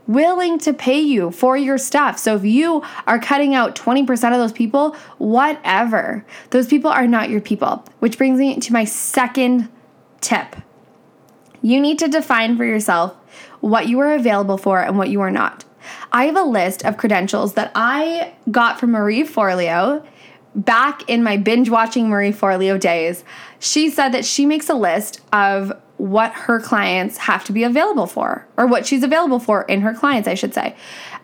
willing 0.07 0.59
to 0.59 0.73
pay 0.73 1.01
you 1.01 1.31
for 1.31 1.57
your 1.57 1.79
stuff. 1.79 2.19
So 2.19 2.35
if 2.35 2.45
you 2.45 2.83
are 3.07 3.21
cutting 3.21 3.55
out 3.55 3.77
20% 3.77 4.11
of 4.33 4.39
those 4.39 4.53
people, 4.53 4.97
whatever. 5.19 6.25
Those 6.51 6.67
people 6.67 6.91
are 6.91 7.07
not 7.07 7.31
your 7.31 7.41
people. 7.41 7.85
Which 8.01 8.19
brings 8.19 8.39
me 8.39 8.59
to 8.59 8.73
my 8.73 8.85
second 8.85 9.69
tip. 10.21 10.57
You 11.63 11.81
need 11.81 11.99
to 11.99 12.09
define 12.09 12.57
for 12.57 12.65
yourself 12.65 13.15
what 13.61 13.89
you 13.89 13.99
are 14.01 14.15
available 14.15 14.59
for 14.59 14.81
and 14.81 14.97
what 14.97 15.11
you 15.11 15.21
are 15.21 15.31
not. 15.31 15.65
I 16.13 16.25
have 16.25 16.37
a 16.37 16.43
list 16.43 16.85
of 16.85 16.97
credentials 16.97 17.55
that 17.55 17.73
I 17.75 18.35
got 18.51 18.79
from 18.79 18.93
Marie 18.93 19.23
Forleo 19.23 20.05
back 20.55 21.09
in 21.09 21.23
my 21.23 21.37
binge 21.37 21.71
watching 21.71 22.09
Marie 22.09 22.33
Forleo 22.33 22.79
days. 22.79 23.25
She 23.59 23.89
said 23.91 24.11
that 24.11 24.25
she 24.25 24.47
makes 24.47 24.69
a 24.69 24.75
list 24.75 25.21
of 25.33 25.73
what 25.97 26.33
her 26.33 26.59
clients 26.61 27.19
have 27.19 27.45
to 27.45 27.53
be 27.53 27.63
available 27.63 28.07
for, 28.07 28.47
or 28.57 28.67
what 28.67 28.87
she's 28.87 29.03
available 29.03 29.39
for 29.39 29.63
in 29.63 29.83
her 29.83 29.93
clients, 29.93 30.27
I 30.27 30.35
should 30.35 30.55
say. 30.55 30.75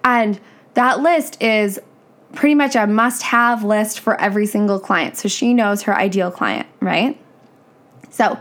And 0.04 0.38
that 0.74 1.00
list 1.00 1.42
is 1.42 1.80
pretty 2.34 2.54
much 2.54 2.76
a 2.76 2.86
must 2.86 3.22
have 3.22 3.64
list 3.64 3.98
for 4.00 4.20
every 4.20 4.44
single 4.44 4.78
client. 4.78 5.16
So 5.16 5.28
she 5.28 5.54
knows 5.54 5.82
her 5.82 5.96
ideal 5.96 6.30
client, 6.30 6.66
right? 6.80 7.18
So 8.10 8.38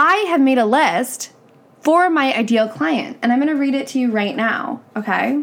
I 0.00 0.26
have 0.28 0.40
made 0.40 0.58
a 0.58 0.64
list 0.64 1.32
for 1.80 2.08
my 2.08 2.32
ideal 2.32 2.68
client, 2.68 3.18
and 3.20 3.32
I'm 3.32 3.40
going 3.40 3.48
to 3.48 3.56
read 3.56 3.74
it 3.74 3.88
to 3.88 3.98
you 3.98 4.12
right 4.12 4.36
now, 4.36 4.80
okay? 4.94 5.42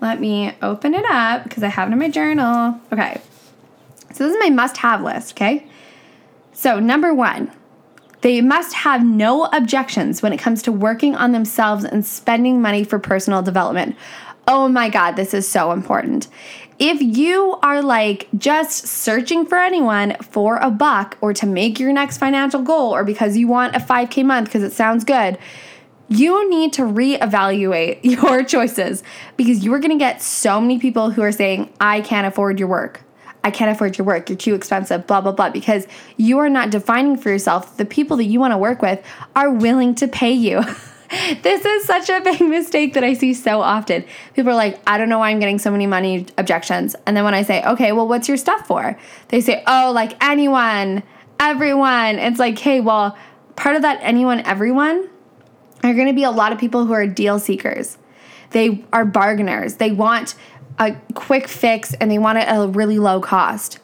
Let 0.00 0.18
me 0.18 0.54
open 0.62 0.94
it 0.94 1.04
up 1.04 1.44
because 1.44 1.62
I 1.62 1.68
have 1.68 1.90
it 1.90 1.92
in 1.92 1.98
my 1.98 2.08
journal. 2.08 2.80
Okay. 2.90 3.20
So 4.14 4.24
this 4.24 4.34
is 4.34 4.40
my 4.40 4.48
must 4.48 4.78
have 4.78 5.02
list, 5.02 5.34
okay? 5.34 5.68
So, 6.54 6.80
number 6.80 7.12
one, 7.12 7.50
They 8.24 8.40
must 8.40 8.72
have 8.72 9.04
no 9.04 9.44
objections 9.52 10.22
when 10.22 10.32
it 10.32 10.38
comes 10.38 10.62
to 10.62 10.72
working 10.72 11.14
on 11.14 11.32
themselves 11.32 11.84
and 11.84 12.06
spending 12.06 12.62
money 12.62 12.82
for 12.82 12.98
personal 12.98 13.42
development. 13.42 13.96
Oh 14.48 14.66
my 14.66 14.88
God, 14.88 15.16
this 15.16 15.34
is 15.34 15.46
so 15.46 15.72
important. 15.72 16.28
If 16.78 17.00
you 17.00 17.56
are 17.62 17.82
like 17.82 18.28
just 18.36 18.86
searching 18.86 19.46
for 19.46 19.58
anyone 19.58 20.16
for 20.16 20.56
a 20.56 20.70
buck 20.70 21.16
or 21.20 21.32
to 21.34 21.46
make 21.46 21.78
your 21.78 21.92
next 21.92 22.18
financial 22.18 22.62
goal 22.62 22.94
or 22.94 23.04
because 23.04 23.36
you 23.36 23.46
want 23.46 23.76
a 23.76 23.78
5K 23.78 24.24
month 24.24 24.48
because 24.48 24.62
it 24.62 24.72
sounds 24.72 25.04
good, 25.04 25.38
you 26.08 26.50
need 26.50 26.72
to 26.74 26.82
reevaluate 26.82 28.00
your 28.02 28.42
choices 28.44 29.02
because 29.36 29.64
you 29.64 29.72
are 29.72 29.78
going 29.78 29.92
to 29.92 29.98
get 29.98 30.20
so 30.20 30.60
many 30.60 30.78
people 30.78 31.10
who 31.10 31.22
are 31.22 31.32
saying, 31.32 31.72
I 31.80 32.00
can't 32.00 32.26
afford 32.26 32.58
your 32.58 32.68
work. 32.68 33.02
I 33.44 33.50
can't 33.50 33.70
afford 33.70 33.98
your 33.98 34.06
work. 34.06 34.30
You're 34.30 34.38
too 34.38 34.54
expensive, 34.54 35.06
blah, 35.06 35.20
blah, 35.20 35.32
blah, 35.32 35.50
because 35.50 35.86
you 36.16 36.38
are 36.38 36.48
not 36.48 36.70
defining 36.70 37.18
for 37.18 37.28
yourself 37.28 37.76
the 37.76 37.84
people 37.84 38.16
that 38.16 38.24
you 38.24 38.40
want 38.40 38.52
to 38.52 38.58
work 38.58 38.80
with 38.80 39.04
are 39.36 39.50
willing 39.50 39.94
to 39.96 40.08
pay 40.08 40.32
you. 40.32 40.62
this 41.42 41.64
is 41.64 41.84
such 41.84 42.08
a 42.08 42.20
big 42.20 42.40
mistake 42.40 42.94
that 42.94 43.04
I 43.04 43.14
see 43.14 43.34
so 43.34 43.60
often. 43.60 44.04
People 44.34 44.52
are 44.52 44.56
like, 44.56 44.80
I 44.86 44.98
don't 44.98 45.08
know 45.08 45.18
why 45.18 45.30
I'm 45.30 45.38
getting 45.38 45.58
so 45.58 45.70
many 45.70 45.86
money 45.86 46.26
objections. 46.38 46.96
And 47.06 47.16
then 47.16 47.24
when 47.24 47.34
I 47.34 47.42
say, 47.42 47.62
okay, 47.64 47.92
well, 47.92 48.08
what's 48.08 48.28
your 48.28 48.36
stuff 48.36 48.66
for? 48.66 48.98
They 49.28 49.40
say, 49.40 49.62
oh, 49.66 49.92
like 49.94 50.22
anyone, 50.22 51.02
everyone. 51.40 52.18
It's 52.18 52.38
like, 52.38 52.58
hey, 52.58 52.80
well, 52.80 53.16
part 53.56 53.76
of 53.76 53.82
that 53.82 53.98
anyone, 54.02 54.40
everyone 54.40 55.08
are 55.82 55.94
going 55.94 56.08
to 56.08 56.14
be 56.14 56.24
a 56.24 56.30
lot 56.30 56.52
of 56.52 56.58
people 56.58 56.86
who 56.86 56.92
are 56.92 57.06
deal 57.06 57.38
seekers. 57.38 57.98
They 58.50 58.84
are 58.92 59.04
bargainers. 59.04 59.76
They 59.76 59.92
want 59.92 60.34
a 60.78 60.96
quick 61.14 61.48
fix 61.48 61.94
and 61.94 62.10
they 62.10 62.18
want 62.18 62.38
it 62.38 62.48
at 62.48 62.56
a 62.56 62.68
really 62.68 62.98
low 62.98 63.20
cost. 63.20 63.78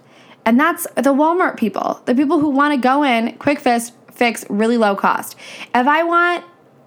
And 0.44 0.58
that's 0.58 0.87
the 0.96 1.12
Walmart 1.12 1.56
people, 1.56 2.00
the 2.06 2.14
people 2.14 2.40
who 2.40 2.49
want 2.49 2.75
to 2.75 2.80
go 2.80 3.02
in, 3.04 3.37
quick 3.37 3.60
fix, 3.60 3.92
fix, 4.10 4.44
really 4.49 4.76
low 4.76 4.96
cost. 4.96 5.37
If 5.75 5.87
I 5.87 6.02
want 6.02 6.44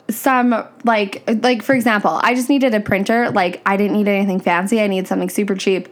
some 0.09 0.67
like 0.83 1.23
like 1.41 1.61
for 1.61 1.73
example, 1.73 2.19
I 2.23 2.35
just 2.35 2.49
needed 2.49 2.73
a 2.73 2.79
printer, 2.79 3.29
like 3.31 3.61
I 3.65 3.77
didn't 3.77 3.93
need 3.93 4.07
anything 4.07 4.39
fancy, 4.39 4.81
I 4.81 4.87
need 4.87 5.07
something 5.07 5.29
super 5.29 5.55
cheap. 5.55 5.87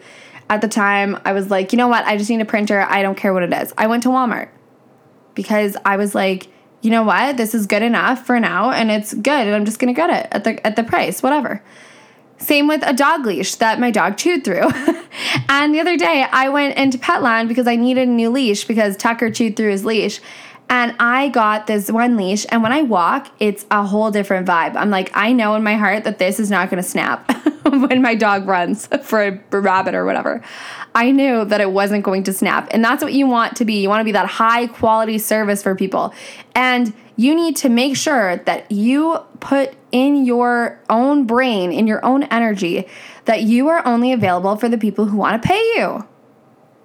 At 0.49 0.61
the 0.61 0.67
time, 0.67 1.17
I 1.23 1.31
was 1.31 1.49
like, 1.49 1.71
you 1.71 1.77
know 1.77 1.87
what? 1.87 2.05
I 2.05 2.17
just 2.17 2.29
need 2.29 2.41
a 2.41 2.45
printer. 2.45 2.81
I 2.81 3.01
don't 3.01 3.15
care 3.15 3.33
what 3.33 3.43
it 3.43 3.53
is. 3.53 3.73
I 3.77 3.87
went 3.87 4.03
to 4.03 4.09
Walmart 4.09 4.49
because 5.33 5.77
I 5.85 5.95
was 5.95 6.13
like, 6.13 6.47
you 6.81 6.91
know 6.91 7.03
what? 7.03 7.37
This 7.37 7.55
is 7.55 7.67
good 7.67 7.81
enough 7.81 8.25
for 8.25 8.39
now 8.39 8.71
and 8.71 8.91
it's 8.91 9.13
good 9.13 9.47
and 9.47 9.55
I'm 9.55 9.65
just 9.65 9.79
to 9.79 9.93
get 9.93 10.09
it 10.09 10.27
at 10.31 10.43
the 10.43 10.65
at 10.67 10.75
the 10.75 10.83
price, 10.83 11.23
whatever. 11.23 11.63
Same 12.37 12.67
with 12.67 12.81
a 12.83 12.93
dog 12.93 13.25
leash 13.25 13.55
that 13.55 13.79
my 13.79 13.91
dog 13.91 14.17
chewed 14.17 14.43
through. 14.43 14.67
and 15.49 15.75
the 15.75 15.79
other 15.79 15.95
day 15.95 16.25
I 16.29 16.49
went 16.49 16.75
into 16.75 16.97
Petland 16.97 17.47
because 17.47 17.67
I 17.67 17.75
needed 17.75 18.07
a 18.07 18.11
new 18.11 18.31
leash 18.31 18.65
because 18.65 18.97
Tucker 18.97 19.29
chewed 19.29 19.55
through 19.55 19.69
his 19.69 19.85
leash. 19.85 20.19
And 20.71 20.95
I 20.99 21.27
got 21.27 21.67
this 21.67 21.91
one 21.91 22.15
leash, 22.15 22.45
and 22.47 22.63
when 22.63 22.71
I 22.71 22.81
walk, 22.81 23.29
it's 23.39 23.65
a 23.69 23.85
whole 23.85 24.09
different 24.09 24.47
vibe. 24.47 24.77
I'm 24.77 24.89
like, 24.89 25.11
I 25.13 25.33
know 25.33 25.53
in 25.55 25.63
my 25.63 25.75
heart 25.75 26.05
that 26.05 26.17
this 26.17 26.39
is 26.39 26.49
not 26.49 26.69
gonna 26.69 26.81
snap 26.81 27.29
when 27.65 28.01
my 28.01 28.15
dog 28.15 28.47
runs 28.47 28.87
for 29.03 29.21
a 29.21 29.59
rabbit 29.59 29.95
or 29.95 30.05
whatever. 30.05 30.41
I 30.95 31.11
knew 31.11 31.43
that 31.43 31.59
it 31.59 31.71
wasn't 31.71 32.05
going 32.05 32.23
to 32.23 32.31
snap. 32.33 32.69
And 32.71 32.83
that's 32.83 33.03
what 33.03 33.11
you 33.11 33.27
want 33.27 33.57
to 33.57 33.65
be. 33.65 33.81
You 33.81 33.89
want 33.89 33.99
to 33.99 34.05
be 34.05 34.13
that 34.13 34.27
high 34.27 34.67
quality 34.67 35.17
service 35.17 35.61
for 35.61 35.75
people. 35.75 36.13
And 36.55 36.93
you 37.17 37.35
need 37.35 37.57
to 37.57 37.69
make 37.69 37.97
sure 37.97 38.37
that 38.37 38.71
you 38.71 39.19
put 39.41 39.73
in 39.91 40.25
your 40.25 40.79
own 40.89 41.25
brain, 41.25 41.73
in 41.73 41.85
your 41.85 42.03
own 42.05 42.23
energy, 42.23 42.87
that 43.25 43.43
you 43.43 43.67
are 43.67 43.85
only 43.85 44.13
available 44.13 44.55
for 44.55 44.69
the 44.69 44.77
people 44.77 45.05
who 45.05 45.17
want 45.17 45.41
to 45.41 45.45
pay 45.45 45.61
you. 45.75 46.05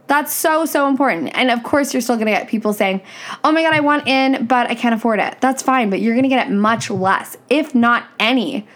That's 0.06 0.32
so, 0.32 0.64
so 0.66 0.88
important. 0.88 1.30
And 1.34 1.50
of 1.50 1.62
course, 1.62 1.92
you're 1.92 2.00
still 2.00 2.16
gonna 2.16 2.30
get 2.30 2.48
people 2.48 2.72
saying, 2.72 3.00
oh 3.42 3.50
my 3.52 3.62
God, 3.62 3.74
I 3.74 3.80
want 3.80 4.06
in, 4.06 4.46
but 4.46 4.70
I 4.70 4.74
can't 4.74 4.94
afford 4.94 5.18
it. 5.20 5.40
That's 5.40 5.62
fine, 5.62 5.90
but 5.90 6.00
you're 6.00 6.14
gonna 6.14 6.28
get 6.28 6.46
it 6.46 6.52
much 6.52 6.90
less, 6.90 7.36
if 7.50 7.74
not 7.74 8.06
any. 8.20 8.66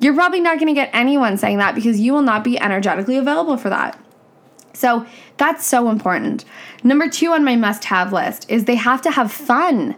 You're 0.00 0.14
probably 0.14 0.40
not 0.40 0.58
gonna 0.58 0.74
get 0.74 0.90
anyone 0.92 1.36
saying 1.36 1.58
that 1.58 1.74
because 1.74 2.00
you 2.00 2.12
will 2.12 2.22
not 2.22 2.42
be 2.42 2.58
energetically 2.58 3.16
available 3.16 3.56
for 3.56 3.70
that. 3.70 3.98
So 4.72 5.06
that's 5.36 5.64
so 5.66 5.88
important. 5.88 6.44
Number 6.82 7.08
two 7.08 7.32
on 7.32 7.44
my 7.44 7.54
must 7.54 7.84
have 7.84 8.12
list 8.12 8.50
is 8.50 8.64
they 8.64 8.74
have 8.74 9.00
to 9.02 9.10
have 9.12 9.32
fun. 9.32 9.94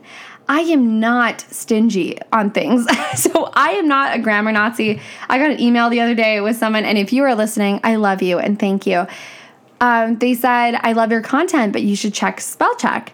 I 0.48 0.60
am 0.60 1.00
not 1.00 1.40
stingy 1.50 2.18
on 2.32 2.50
things. 2.50 2.86
so 3.20 3.50
I 3.54 3.70
am 3.72 3.88
not 3.88 4.14
a 4.14 4.20
grammar 4.20 4.52
Nazi. 4.52 5.00
I 5.28 5.38
got 5.38 5.50
an 5.50 5.60
email 5.60 5.90
the 5.90 6.00
other 6.00 6.14
day 6.14 6.40
with 6.40 6.56
someone, 6.56 6.84
and 6.84 6.98
if 6.98 7.12
you 7.12 7.24
are 7.24 7.34
listening, 7.34 7.80
I 7.82 7.96
love 7.96 8.22
you 8.22 8.38
and 8.38 8.58
thank 8.58 8.86
you. 8.86 9.06
Um, 9.80 10.16
they 10.16 10.34
said, 10.34 10.72
I 10.80 10.92
love 10.92 11.10
your 11.10 11.22
content, 11.22 11.72
but 11.72 11.82
you 11.82 11.96
should 11.96 12.14
check 12.14 12.40
spell 12.40 12.74
check. 12.76 13.12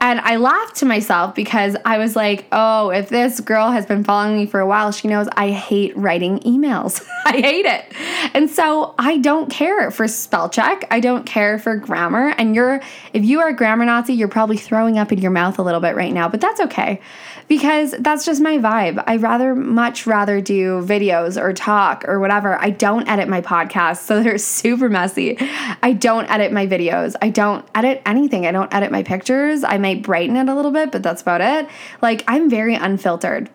And 0.00 0.20
I 0.20 0.36
laughed 0.36 0.76
to 0.76 0.86
myself 0.86 1.34
because 1.34 1.76
I 1.84 1.98
was 1.98 2.14
like, 2.14 2.46
oh, 2.52 2.90
if 2.90 3.08
this 3.08 3.40
girl 3.40 3.70
has 3.70 3.86
been 3.86 4.04
following 4.04 4.36
me 4.36 4.44
for 4.44 4.60
a 4.60 4.66
while, 4.66 4.92
she 4.92 5.08
knows 5.08 5.28
I 5.34 5.50
hate 5.50 5.96
writing 5.96 6.40
emails. 6.40 7.02
I 7.24 7.40
hate 7.40 7.64
it. 7.64 7.86
And 8.34 8.50
so 8.50 8.94
I 8.98 9.18
don't 9.18 9.50
care 9.50 9.90
for 9.90 10.06
spell 10.08 10.50
check. 10.50 10.86
I 10.90 11.00
don't 11.00 11.24
care 11.24 11.58
for 11.58 11.76
grammar. 11.76 12.34
And 12.36 12.54
you're, 12.54 12.82
if 13.12 13.24
you 13.24 13.40
are 13.40 13.48
a 13.48 13.56
grammar 13.56 13.86
Nazi, 13.86 14.12
you're 14.12 14.28
probably 14.28 14.58
throwing 14.58 14.98
up 14.98 15.10
in 15.10 15.20
your 15.20 15.30
mouth 15.30 15.58
a 15.58 15.62
little 15.62 15.80
bit 15.80 15.94
right 15.94 16.12
now, 16.12 16.28
but 16.28 16.40
that's 16.40 16.60
okay 16.60 17.00
because 17.48 17.94
that's 17.98 18.24
just 18.24 18.40
my 18.40 18.58
vibe. 18.58 19.02
I 19.06 19.16
rather 19.16 19.54
much 19.54 20.06
rather 20.06 20.40
do 20.40 20.82
videos 20.82 21.40
or 21.40 21.52
talk 21.52 22.04
or 22.08 22.18
whatever. 22.20 22.60
I 22.60 22.70
don't 22.70 23.08
edit 23.08 23.28
my 23.28 23.40
podcasts, 23.40 23.98
so 23.98 24.22
they're 24.22 24.38
super 24.38 24.88
messy. 24.88 25.36
I 25.82 25.92
don't 25.92 26.30
edit 26.30 26.52
my 26.52 26.66
videos. 26.66 27.14
I 27.20 27.30
don't 27.30 27.66
edit 27.74 28.02
anything. 28.06 28.46
I 28.46 28.52
don't 28.52 28.72
edit 28.72 28.90
my 28.90 29.02
pictures. 29.02 29.64
I 29.64 29.78
might 29.78 30.02
brighten 30.02 30.36
it 30.36 30.48
a 30.48 30.54
little 30.54 30.70
bit, 30.70 30.92
but 30.92 31.02
that's 31.02 31.22
about 31.22 31.40
it. 31.40 31.68
Like 32.02 32.24
I'm 32.26 32.48
very 32.48 32.74
unfiltered. 32.74 33.50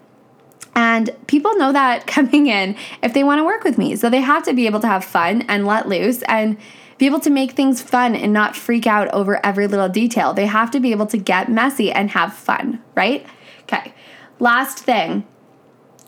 And 0.76 1.10
people 1.28 1.58
know 1.58 1.74
that 1.74 2.08
coming 2.08 2.48
in 2.48 2.76
if 3.02 3.14
they 3.14 3.24
want 3.24 3.40
to 3.40 3.44
work 3.44 3.64
with 3.64 3.78
me. 3.78 3.96
So 3.96 4.10
they 4.10 4.22
have 4.22 4.44
to 4.44 4.54
be 4.54 4.66
able 4.66 4.80
to 4.82 4.88
have 4.88 5.04
fun 5.04 5.44
and 5.44 5.66
let 5.66 5.88
loose 5.88 6.22
and 6.24 6.58
be 6.98 7.06
able 7.06 7.22
to 7.22 7.30
make 7.30 7.54
things 7.54 7.82
fun 7.82 8.14
and 8.14 8.34
not 8.34 8.56
freak 8.56 8.86
out 8.86 9.08
over 9.10 9.44
every 9.46 9.68
little 9.68 9.90
detail. 9.90 10.34
They 10.34 10.46
have 10.46 10.70
to 10.72 10.80
be 10.80 10.92
able 10.92 11.06
to 11.08 11.18
get 11.18 11.50
messy 11.50 11.92
and 11.92 12.12
have 12.12 12.34
fun, 12.34 12.84
right? 12.94 13.26
Okay, 13.72 13.94
last 14.40 14.80
thing. 14.80 15.28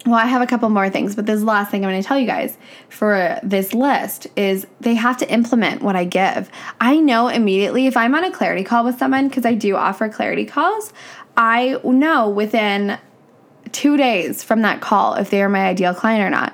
Well, 0.03 0.15
I 0.15 0.25
have 0.25 0.41
a 0.41 0.47
couple 0.47 0.67
more 0.69 0.89
things, 0.89 1.15
but 1.15 1.27
this 1.27 1.43
last 1.43 1.69
thing 1.69 1.85
I'm 1.85 1.91
going 1.91 2.01
to 2.01 2.07
tell 2.07 2.17
you 2.17 2.25
guys 2.25 2.57
for 2.89 3.39
this 3.43 3.75
list 3.75 4.25
is 4.35 4.65
they 4.79 4.95
have 4.95 5.15
to 5.17 5.31
implement 5.31 5.83
what 5.83 5.95
I 5.95 6.05
give. 6.05 6.49
I 6.79 6.97
know 6.97 7.27
immediately 7.27 7.85
if 7.85 7.95
I'm 7.95 8.15
on 8.15 8.23
a 8.23 8.31
clarity 8.31 8.63
call 8.63 8.83
with 8.83 8.97
someone, 8.97 9.27
because 9.27 9.45
I 9.45 9.53
do 9.53 9.75
offer 9.75 10.09
clarity 10.09 10.45
calls, 10.45 10.91
I 11.37 11.79
know 11.83 12.27
within 12.27 12.97
two 13.71 13.95
days 13.95 14.43
from 14.43 14.63
that 14.63 14.81
call 14.81 15.13
if 15.13 15.29
they 15.29 15.43
are 15.43 15.49
my 15.49 15.67
ideal 15.67 15.93
client 15.93 16.23
or 16.23 16.31
not. 16.31 16.53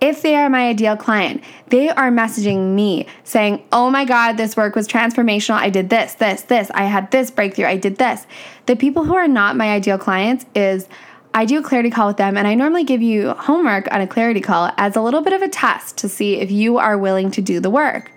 If 0.00 0.20
they 0.20 0.34
are 0.34 0.50
my 0.50 0.68
ideal 0.68 0.96
client, 0.96 1.42
they 1.68 1.88
are 1.88 2.10
messaging 2.10 2.74
me 2.74 3.06
saying, 3.24 3.64
Oh 3.72 3.90
my 3.90 4.04
God, 4.04 4.36
this 4.36 4.56
work 4.56 4.74
was 4.74 4.86
transformational. 4.86 5.54
I 5.54 5.70
did 5.70 5.88
this, 5.88 6.14
this, 6.14 6.42
this. 6.42 6.70
I 6.74 6.84
had 6.84 7.10
this 7.10 7.30
breakthrough. 7.30 7.66
I 7.66 7.76
did 7.76 7.96
this. 7.96 8.26
The 8.66 8.76
people 8.76 9.04
who 9.04 9.14
are 9.14 9.28
not 9.28 9.56
my 9.56 9.72
ideal 9.72 9.96
clients 9.96 10.44
is 10.54 10.86
I 11.32 11.44
do 11.44 11.58
a 11.58 11.62
clarity 11.62 11.90
call 11.90 12.08
with 12.08 12.16
them, 12.16 12.36
and 12.36 12.46
I 12.48 12.54
normally 12.54 12.84
give 12.84 13.02
you 13.02 13.30
homework 13.30 13.92
on 13.92 14.00
a 14.00 14.06
clarity 14.06 14.40
call 14.40 14.70
as 14.78 14.96
a 14.96 15.02
little 15.02 15.20
bit 15.20 15.32
of 15.32 15.42
a 15.42 15.48
test 15.48 15.98
to 15.98 16.08
see 16.08 16.36
if 16.36 16.50
you 16.50 16.78
are 16.78 16.96
willing 16.96 17.30
to 17.32 17.42
do 17.42 17.60
the 17.60 17.70
work. 17.70 18.10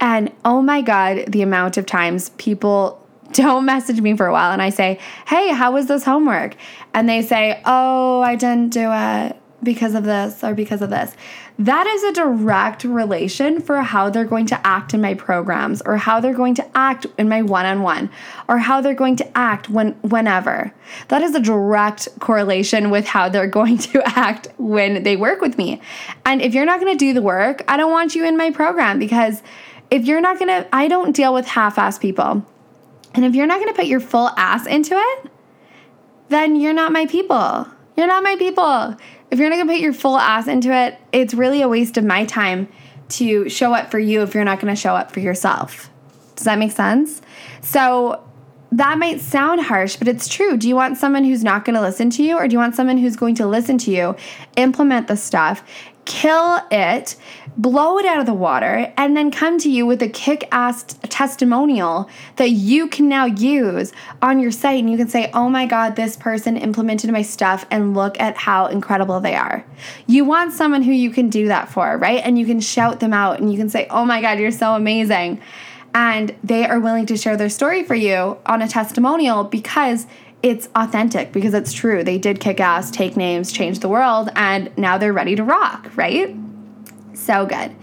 And 0.00 0.32
oh 0.44 0.62
my 0.62 0.82
God, 0.82 1.24
the 1.28 1.42
amount 1.42 1.76
of 1.76 1.86
times 1.86 2.30
people 2.30 3.06
don't 3.32 3.64
message 3.66 4.00
me 4.00 4.16
for 4.16 4.26
a 4.26 4.32
while 4.32 4.52
and 4.52 4.62
I 4.62 4.70
say, 4.70 4.98
Hey, 5.26 5.50
how 5.52 5.72
was 5.72 5.86
this 5.86 6.04
homework? 6.04 6.56
And 6.94 7.08
they 7.08 7.20
say, 7.20 7.60
Oh, 7.66 8.22
I 8.22 8.34
didn't 8.34 8.70
do 8.70 8.90
it 8.90 9.37
because 9.62 9.94
of 9.94 10.04
this 10.04 10.44
or 10.44 10.54
because 10.54 10.82
of 10.82 10.90
this. 10.90 11.14
That 11.58 11.86
is 11.86 12.04
a 12.04 12.12
direct 12.12 12.84
relation 12.84 13.60
for 13.60 13.82
how 13.82 14.08
they're 14.10 14.24
going 14.24 14.46
to 14.46 14.66
act 14.66 14.94
in 14.94 15.00
my 15.00 15.14
programs 15.14 15.82
or 15.82 15.96
how 15.96 16.20
they're 16.20 16.34
going 16.34 16.54
to 16.56 16.76
act 16.76 17.06
in 17.18 17.28
my 17.28 17.42
one-on-one 17.42 18.10
or 18.48 18.58
how 18.58 18.80
they're 18.80 18.94
going 18.94 19.16
to 19.16 19.36
act 19.38 19.68
when 19.68 19.92
whenever. 20.02 20.72
That 21.08 21.22
is 21.22 21.34
a 21.34 21.40
direct 21.40 22.08
correlation 22.20 22.90
with 22.90 23.06
how 23.06 23.28
they're 23.28 23.46
going 23.58 23.78
to 23.78 24.02
act 24.06 24.48
when 24.58 25.02
they 25.02 25.16
work 25.16 25.40
with 25.40 25.58
me. 25.58 25.80
And 26.24 26.40
if 26.40 26.54
you're 26.54 26.66
not 26.66 26.80
going 26.80 26.92
to 26.92 26.98
do 26.98 27.12
the 27.12 27.22
work, 27.22 27.64
I 27.66 27.76
don't 27.76 27.90
want 27.90 28.14
you 28.14 28.24
in 28.24 28.36
my 28.36 28.50
program 28.50 28.98
because 28.98 29.42
if 29.90 30.04
you're 30.04 30.20
not 30.20 30.38
going 30.38 30.48
to 30.48 30.68
I 30.74 30.86
don't 30.86 31.14
deal 31.14 31.34
with 31.34 31.46
half-ass 31.46 31.98
people. 31.98 32.46
And 33.14 33.24
if 33.24 33.34
you're 33.34 33.46
not 33.46 33.58
going 33.58 33.68
to 33.68 33.74
put 33.74 33.86
your 33.86 34.00
full 34.00 34.28
ass 34.36 34.66
into 34.66 34.94
it, 34.94 35.30
then 36.28 36.56
you're 36.56 36.74
not 36.74 36.92
my 36.92 37.06
people. 37.06 37.66
You're 37.96 38.06
not 38.06 38.22
my 38.22 38.36
people 38.36 38.96
if 39.30 39.38
you're 39.38 39.50
not 39.50 39.56
gonna 39.56 39.72
put 39.72 39.80
your 39.80 39.92
full 39.92 40.18
ass 40.18 40.46
into 40.48 40.72
it, 40.72 40.98
it's 41.12 41.34
really 41.34 41.62
a 41.62 41.68
waste 41.68 41.96
of 41.96 42.04
my 42.04 42.24
time 42.24 42.68
to 43.10 43.48
show 43.48 43.74
up 43.74 43.90
for 43.90 43.98
you 43.98 44.22
if 44.22 44.34
you're 44.34 44.44
not 44.44 44.60
gonna 44.60 44.76
show 44.76 44.94
up 44.94 45.10
for 45.10 45.20
yourself. 45.20 45.90
Does 46.36 46.44
that 46.44 46.58
make 46.58 46.72
sense? 46.72 47.20
So 47.60 48.22
that 48.72 48.98
might 48.98 49.20
sound 49.20 49.60
harsh, 49.62 49.96
but 49.96 50.08
it's 50.08 50.28
true. 50.28 50.56
Do 50.56 50.68
you 50.68 50.76
want 50.76 50.98
someone 50.98 51.24
who's 51.24 51.42
not 51.42 51.64
going 51.64 51.74
to 51.74 51.80
listen 51.80 52.10
to 52.10 52.22
you, 52.22 52.36
or 52.36 52.46
do 52.46 52.52
you 52.52 52.58
want 52.58 52.74
someone 52.74 52.98
who's 52.98 53.16
going 53.16 53.34
to 53.36 53.46
listen 53.46 53.78
to 53.78 53.90
you, 53.90 54.14
implement 54.56 55.08
the 55.08 55.16
stuff, 55.16 55.64
kill 56.08 56.60
it, 56.72 57.14
blow 57.56 57.98
it 57.98 58.06
out 58.06 58.18
of 58.18 58.26
the 58.26 58.34
water, 58.34 58.92
and 58.96 59.16
then 59.16 59.30
come 59.30 59.58
to 59.58 59.70
you 59.70 59.86
with 59.86 60.02
a 60.02 60.08
kick 60.08 60.48
ass 60.50 60.82
testimonial 61.02 62.08
that 62.36 62.50
you 62.50 62.88
can 62.88 63.08
now 63.08 63.26
use 63.26 63.92
on 64.22 64.40
your 64.40 64.50
site. 64.50 64.80
And 64.80 64.90
you 64.90 64.96
can 64.96 65.08
say, 65.08 65.30
oh 65.34 65.48
my 65.48 65.66
God, 65.66 65.94
this 65.94 66.16
person 66.16 66.56
implemented 66.56 67.10
my 67.12 67.22
stuff, 67.22 67.66
and 67.70 67.94
look 67.94 68.18
at 68.18 68.36
how 68.36 68.66
incredible 68.66 69.20
they 69.20 69.36
are. 69.36 69.64
You 70.06 70.24
want 70.24 70.52
someone 70.52 70.82
who 70.82 70.92
you 70.92 71.10
can 71.10 71.28
do 71.28 71.48
that 71.48 71.68
for, 71.68 71.98
right? 71.98 72.22
And 72.24 72.38
you 72.38 72.46
can 72.46 72.60
shout 72.60 73.00
them 73.00 73.12
out 73.12 73.38
and 73.38 73.52
you 73.52 73.58
can 73.58 73.68
say, 73.68 73.86
oh 73.90 74.04
my 74.04 74.20
God, 74.20 74.38
you're 74.38 74.50
so 74.50 74.74
amazing. 74.74 75.40
And 75.94 76.34
they 76.42 76.64
are 76.64 76.80
willing 76.80 77.06
to 77.06 77.16
share 77.16 77.36
their 77.36 77.48
story 77.48 77.82
for 77.82 77.94
you 77.94 78.38
on 78.46 78.62
a 78.62 78.68
testimonial 78.68 79.44
because 79.44 80.06
it's 80.42 80.68
authentic 80.74 81.32
because 81.32 81.54
it's 81.54 81.72
true. 81.72 82.04
They 82.04 82.18
did 82.18 82.40
kick 82.40 82.60
ass, 82.60 82.90
take 82.90 83.16
names, 83.16 83.50
change 83.50 83.80
the 83.80 83.88
world, 83.88 84.30
and 84.36 84.76
now 84.78 84.98
they're 84.98 85.12
ready 85.12 85.34
to 85.36 85.44
rock, 85.44 85.90
right? 85.96 86.36
So 87.14 87.46
good. 87.46 87.74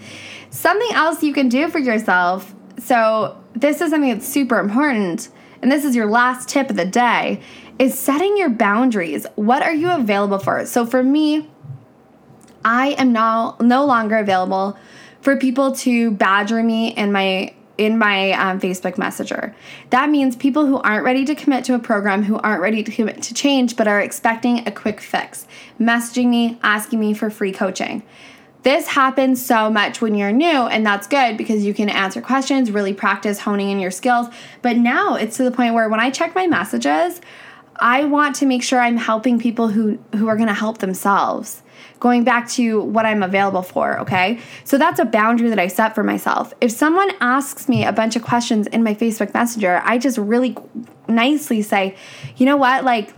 Something 0.50 0.92
else 0.94 1.22
you 1.22 1.34
can 1.34 1.50
do 1.50 1.68
for 1.68 1.80
yourself. 1.80 2.54
So, 2.80 3.42
this 3.54 3.80
is 3.82 3.90
something 3.90 4.10
that's 4.10 4.28
super 4.28 4.60
important, 4.60 5.30
and 5.62 5.72
this 5.72 5.86
is 5.86 5.96
your 5.96 6.08
last 6.08 6.50
tip 6.50 6.70
of 6.70 6.76
the 6.76 6.86
day 6.86 7.42
is 7.80 7.98
setting 7.98 8.38
your 8.38 8.50
boundaries. 8.50 9.26
What 9.36 9.64
are 9.64 9.74
you 9.74 9.92
available 9.92 10.40
for? 10.40 10.66
So, 10.66 10.86
for 10.86 11.02
me, 11.04 11.50
I 12.64 12.90
am 12.98 13.14
now 13.14 13.56
no 13.60 13.86
longer 13.86 14.18
available 14.18 14.78
for 15.22 15.36
people 15.38 15.74
to 15.78 16.12
badger 16.12 16.62
me 16.62 16.90
in 16.90 17.12
my 17.12 17.55
in 17.78 17.98
my 17.98 18.32
um, 18.32 18.60
Facebook 18.60 18.98
Messenger. 18.98 19.56
That 19.90 20.10
means 20.10 20.36
people 20.36 20.66
who 20.66 20.78
aren't 20.78 21.04
ready 21.04 21.26
to 21.26 21.36
commit 21.36 21.66
to 21.66 21.74
a 21.74 21.80
program, 21.80 22.24
who 22.24 22.38
aren't 22.38 22.62
ready 22.62 22.84
to 22.84 22.92
commit 22.92 23.22
to 23.24 23.34
change, 23.34 23.76
but 23.76 23.88
are 23.88 24.02
expecting 24.02 24.68
a 24.68 24.72
quick 24.72 25.02
fix, 25.02 25.46
messaging 25.80 26.28
me, 26.28 26.60
asking 26.64 27.00
me 27.00 27.14
for 27.14 27.30
free 27.30 27.52
coaching. 27.52 28.04
This 28.64 28.88
happens 28.88 29.46
so 29.46 29.70
much 29.70 30.02
when 30.02 30.16
you're 30.16 30.32
new, 30.32 30.48
and 30.48 30.84
that's 30.84 31.06
good 31.06 31.38
because 31.38 31.64
you 31.64 31.74
can 31.74 31.88
answer 31.88 32.20
questions, 32.20 32.72
really 32.72 32.94
practice 32.94 33.40
honing 33.40 33.70
in 33.70 33.80
your 33.80 33.92
skills. 33.92 34.28
But 34.64 34.78
now 34.78 35.14
it's 35.14 35.38
to 35.38 35.44
the 35.44 35.52
point 35.52 35.76
where 35.76 35.88
when 35.88 36.00
I 36.00 36.10
check 36.10 36.34
my 36.34 36.48
messages, 36.48 37.22
I 37.78 38.06
want 38.06 38.36
to 38.38 38.46
make 38.46 38.64
sure 38.64 38.80
I'm 38.80 38.98
helping 38.98 39.40
people 39.40 39.68
who, 39.68 40.00
who 40.16 40.28
are 40.28 40.36
going 40.36 40.48
to 40.48 40.54
help 40.54 40.80
themselves 40.80 41.62
going 42.00 42.24
back 42.24 42.48
to 42.50 42.82
what 42.82 43.06
I'm 43.06 43.24
available 43.24 43.62
for, 43.62 44.00
okay? 44.02 44.40
So 44.64 44.78
that's 44.78 45.00
a 45.00 45.06
boundary 45.06 45.50
that 45.50 45.60
I 45.60 45.68
set 45.68 45.96
for 45.96 46.04
myself. 46.04 46.54
If 46.62 46.72
someone 46.72 47.10
asks 47.22 47.68
me 47.70 47.86
a 47.86 47.92
bunch 47.92 48.16
of 48.16 48.24
questions 48.24 48.68
in 48.68 48.84
my 48.84 48.94
Facebook 48.94 49.34
Messenger, 49.34 49.82
I 49.84 49.98
just 49.98 50.18
really 50.18 50.58
nicely 51.08 51.62
say, 51.62 51.96
you 52.38 52.46
know 52.46 52.58
what, 52.58 52.84
like, 52.84 53.14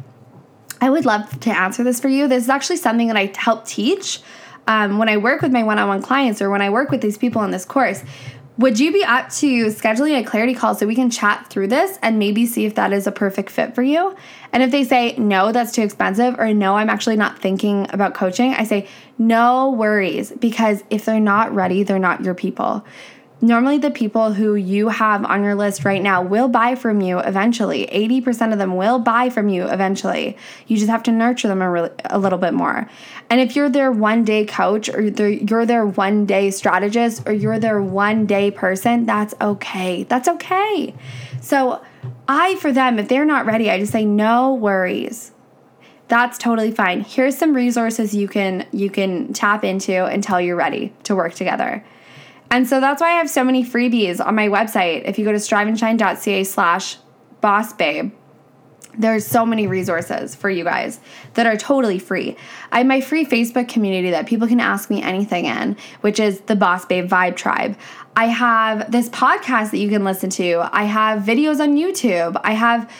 I 0.80 0.90
would 0.90 1.06
love 1.06 1.40
to 1.42 1.50
answer 1.50 1.84
this 1.84 2.00
for 2.00 2.08
you. 2.08 2.28
This 2.28 2.44
is 2.44 2.50
actually 2.50 2.78
something 2.78 3.08
that 3.08 3.18
I 3.18 3.34
help 3.36 3.66
teach 3.66 4.22
um, 4.68 4.98
when 4.98 5.10
I 5.10 5.18
work 5.18 5.42
with 5.42 5.52
my 5.52 5.64
one 5.64 5.80
on 5.80 5.88
one 5.88 6.02
clients 6.02 6.42
or 6.42 6.50
when 6.50 6.62
I 6.62 6.70
work 6.70 6.92
with 6.92 7.02
these 7.02 7.18
people 7.18 7.44
in 7.44 7.52
this 7.52 7.66
course. 7.66 8.04
Would 8.58 8.80
you 8.80 8.92
be 8.92 9.04
up 9.04 9.30
to 9.34 9.68
scheduling 9.68 10.20
a 10.20 10.24
clarity 10.24 10.56
call 10.56 10.74
so 10.74 10.88
we 10.88 10.96
can 10.96 11.12
chat 11.12 11.48
through 11.48 11.68
this 11.68 12.00
and 12.02 12.18
maybe 12.18 12.48
see 12.48 12.66
if 12.66 12.74
that 12.74 12.92
is 12.92 13.06
a 13.06 13.12
perfect 13.12 13.52
fit 13.52 13.76
for 13.76 13.84
you? 13.84 14.16
And 14.52 14.64
if 14.64 14.72
they 14.72 14.84
say, 14.84 15.16
no, 15.18 15.52
that's 15.52 15.72
too 15.72 15.84
expensive, 15.84 16.40
or 16.40 16.52
no, 16.56 16.76
I'm 16.76 16.90
actually 16.90 17.18
not 17.18 17.38
thinking 17.38 17.86
about 17.92 18.16
coaching, 18.16 18.56
I 18.56 18.64
say, 18.64 18.88
no 19.20 19.70
worries, 19.70 20.32
because 20.32 20.84
if 20.90 21.06
they're 21.06 21.20
not 21.20 21.54
ready, 21.54 21.84
they're 21.84 22.00
not 22.00 22.24
your 22.24 22.34
people 22.34 22.84
normally 23.42 23.78
the 23.78 23.92
people 23.92 24.34
who 24.34 24.56
you 24.56 24.90
have 24.90 25.24
on 25.26 25.44
your 25.44 25.56
list 25.56 25.86
right 25.86 26.02
now 26.02 26.22
will 26.22 26.48
buy 26.48 26.76
from 26.76 27.02
you 27.02 27.20
eventually. 27.20 27.88
80% 27.88 28.52
of 28.52 28.58
them 28.58 28.76
will 28.76 29.00
buy 29.00 29.30
from 29.30 29.50
you 29.50 29.68
eventually. 29.68 30.38
You 30.68 30.78
just 30.78 30.90
have 30.90 31.04
to 31.04 31.12
nurture 31.12 31.48
them 31.48 31.62
a, 31.62 31.70
really, 31.70 31.92
a 32.06 32.18
little 32.18 32.40
bit 32.40 32.54
more. 32.54 32.90
And 33.30 33.40
if 33.40 33.56
you're 33.56 33.70
their 33.70 33.92
one 33.92 34.24
day 34.24 34.46
coach 34.46 34.90
or 34.90 35.02
you're 35.02 35.66
their 35.66 35.86
one 35.86 36.26
day 36.26 36.50
strategist 36.52 37.28
or 37.28 37.34
you're 37.34 37.60
their 37.60 37.82
one 37.82 38.26
day 38.26 38.50
person 38.52 39.06
that's 39.06 39.36
okay. 39.40 40.04
That's 40.04 40.28
okay. 40.28 40.94
So 41.42 41.82
i 42.30 42.56
for 42.56 42.72
them 42.72 43.00
if 43.00 43.08
they're 43.08 43.26
not 43.26 43.46
ready 43.46 43.70
i 43.70 43.80
just 43.80 43.92
say 43.92 44.06
no 44.06 44.54
worries. 44.54 45.32
That's 46.10 46.38
totally 46.38 46.72
fine. 46.72 47.02
Here's 47.02 47.38
some 47.38 47.54
resources 47.54 48.16
you 48.16 48.28
can 48.28 48.66
you 48.72 48.90
can 48.90 49.34
tap 49.34 49.64
into 49.64 50.06
until 50.06 50.40
you're 50.40 50.56
ready 50.56 50.94
to 51.04 51.16
work 51.16 51.34
together 51.34 51.84
and 52.50 52.68
so 52.68 52.80
that's 52.80 53.02
why 53.02 53.10
I 53.10 53.16
have 53.16 53.30
so 53.30 53.44
many 53.44 53.64
freebies 53.64 54.26
on 54.26 54.36
my 54.36 54.48
website. 54.48 55.04
If 55.06 55.20
you 55.20 55.26
go 55.26 55.32
to 55.32 55.38
striveandshine.ca 55.38 56.44
slash 56.44 56.98
boss 57.42 57.74
babe, 57.74 58.12
there's 58.98 59.26
so 59.26 59.46
many 59.46 59.68
resources 59.68 60.34
for 60.34 60.50
you 60.50 60.64
guys 60.64 61.00
that 61.36 61.46
are 61.46 61.56
totally 61.56 62.00
free. 62.00 62.36
I 62.72 62.80
have 62.80 62.88
my 62.88 63.00
free 63.00 63.26
Facebook 63.26 63.70
community 63.70 64.10
that 64.10 64.26
people 64.26 64.48
can 64.48 64.60
ask 64.60 64.90
me 64.90 65.04
anything 65.04 65.46
in, 65.46 65.78
which 66.02 66.20
is 66.20 66.42
the 66.42 66.56
Boss 66.56 66.86
Babe 66.86 67.08
Vibe 67.08 67.36
Tribe. 67.36 67.78
I 68.16 68.26
have 68.26 68.92
this 68.92 69.10
podcast 69.10 69.72
that 69.72 69.78
you 69.78 69.90
can 69.90 70.04
listen 70.04 70.32
to. 70.32 70.68
I 70.72 70.86
have 70.86 71.22
videos 71.22 71.60
on 71.60 71.76
YouTube. 71.76 72.40
I 72.44 72.54
have 72.54 72.92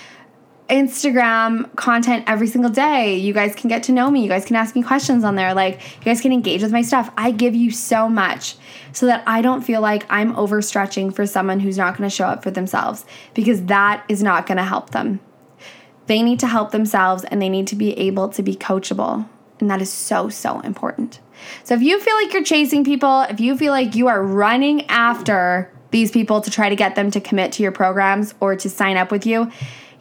Instagram 0.70 1.74
content 1.76 2.26
every 2.28 2.48
single 2.48 2.70
day. 2.70 3.16
You 3.16 3.34
guys 3.34 3.56
can 3.56 3.70
get 3.70 3.84
to 3.84 3.92
know 3.92 4.12
me. 4.12 4.22
You 4.22 4.30
guys 4.30 4.46
can 4.46 4.56
ask 4.56 4.76
me 4.76 4.84
questions 4.84 5.24
on 5.24 5.36
there. 5.36 5.54
Like, 5.54 5.82
you 5.98 6.04
guys 6.04 6.22
can 6.22 6.32
engage 6.32 6.62
with 6.62 6.72
my 6.72 6.82
stuff. 6.82 7.12
I 7.18 7.32
give 7.32 7.56
you 7.56 7.72
so 7.72 8.10
much 8.10 8.56
so 8.92 9.06
that 9.06 9.24
I 9.28 9.42
don't 9.42 9.62
feel 9.62 9.82
like 9.82 10.06
I'm 10.10 10.34
overstretching 10.36 11.16
for 11.16 11.26
someone 11.26 11.60
who's 11.60 11.78
not 11.78 11.98
going 11.98 12.10
to 12.10 12.16
show 12.16 12.26
up 12.26 12.44
for 12.44 12.52
themselves 12.52 13.06
because 13.34 13.66
that 13.66 14.04
is 14.10 14.22
not 14.22 14.46
going 14.46 14.58
to 14.58 14.64
help 14.64 14.90
them. 14.90 15.20
They 16.08 16.22
need 16.22 16.40
to 16.40 16.48
help 16.48 16.72
themselves 16.72 17.24
and 17.26 17.42
they 17.42 17.50
need 17.50 17.68
to 17.68 17.76
be 17.76 17.98
able 17.98 18.30
to 18.30 18.44
be 18.44 18.56
coachable. 18.56 19.28
And 19.60 19.70
that 19.70 19.82
is 19.82 19.92
so, 19.92 20.30
so 20.30 20.60
important. 20.62 21.20
So 21.64 21.76
if 21.76 21.82
you 21.82 22.00
feel 22.00 22.16
like 22.16 22.34
you're 22.34 22.44
chasing 22.44 22.84
people, 22.84 23.22
if 23.22 23.40
you 23.40 23.58
feel 23.58 23.72
like 23.72 23.96
you 23.96 24.08
are 24.08 24.24
running 24.24 24.86
after 24.88 25.72
these 25.92 26.12
people 26.12 26.42
to 26.42 26.52
try 26.52 26.70
to 26.70 26.76
get 26.76 26.96
them 26.96 27.12
to 27.12 27.22
commit 27.22 27.54
to 27.54 27.64
your 27.64 27.72
programs 27.72 28.34
or 28.40 28.56
to 28.56 28.70
sign 28.70 28.98
up 28.98 29.12
with 29.12 29.26
you, 29.26 29.52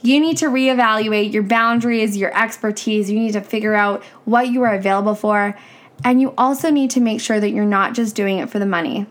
you 0.02 0.20
need 0.20 0.36
to 0.38 0.46
reevaluate 0.46 1.32
your 1.32 1.42
boundaries, 1.42 2.16
your 2.16 2.36
expertise. 2.36 3.10
You 3.10 3.18
need 3.18 3.32
to 3.32 3.40
figure 3.40 3.74
out 3.74 4.04
what 4.24 4.48
you 4.48 4.62
are 4.62 4.74
available 4.74 5.14
for. 5.14 5.56
And 6.04 6.20
you 6.20 6.34
also 6.36 6.70
need 6.70 6.90
to 6.90 7.00
make 7.00 7.20
sure 7.20 7.40
that 7.40 7.50
you're 7.50 7.64
not 7.64 7.94
just 7.94 8.14
doing 8.14 8.38
it 8.38 8.50
for 8.50 8.58
the 8.58 8.66
money. 8.66 9.06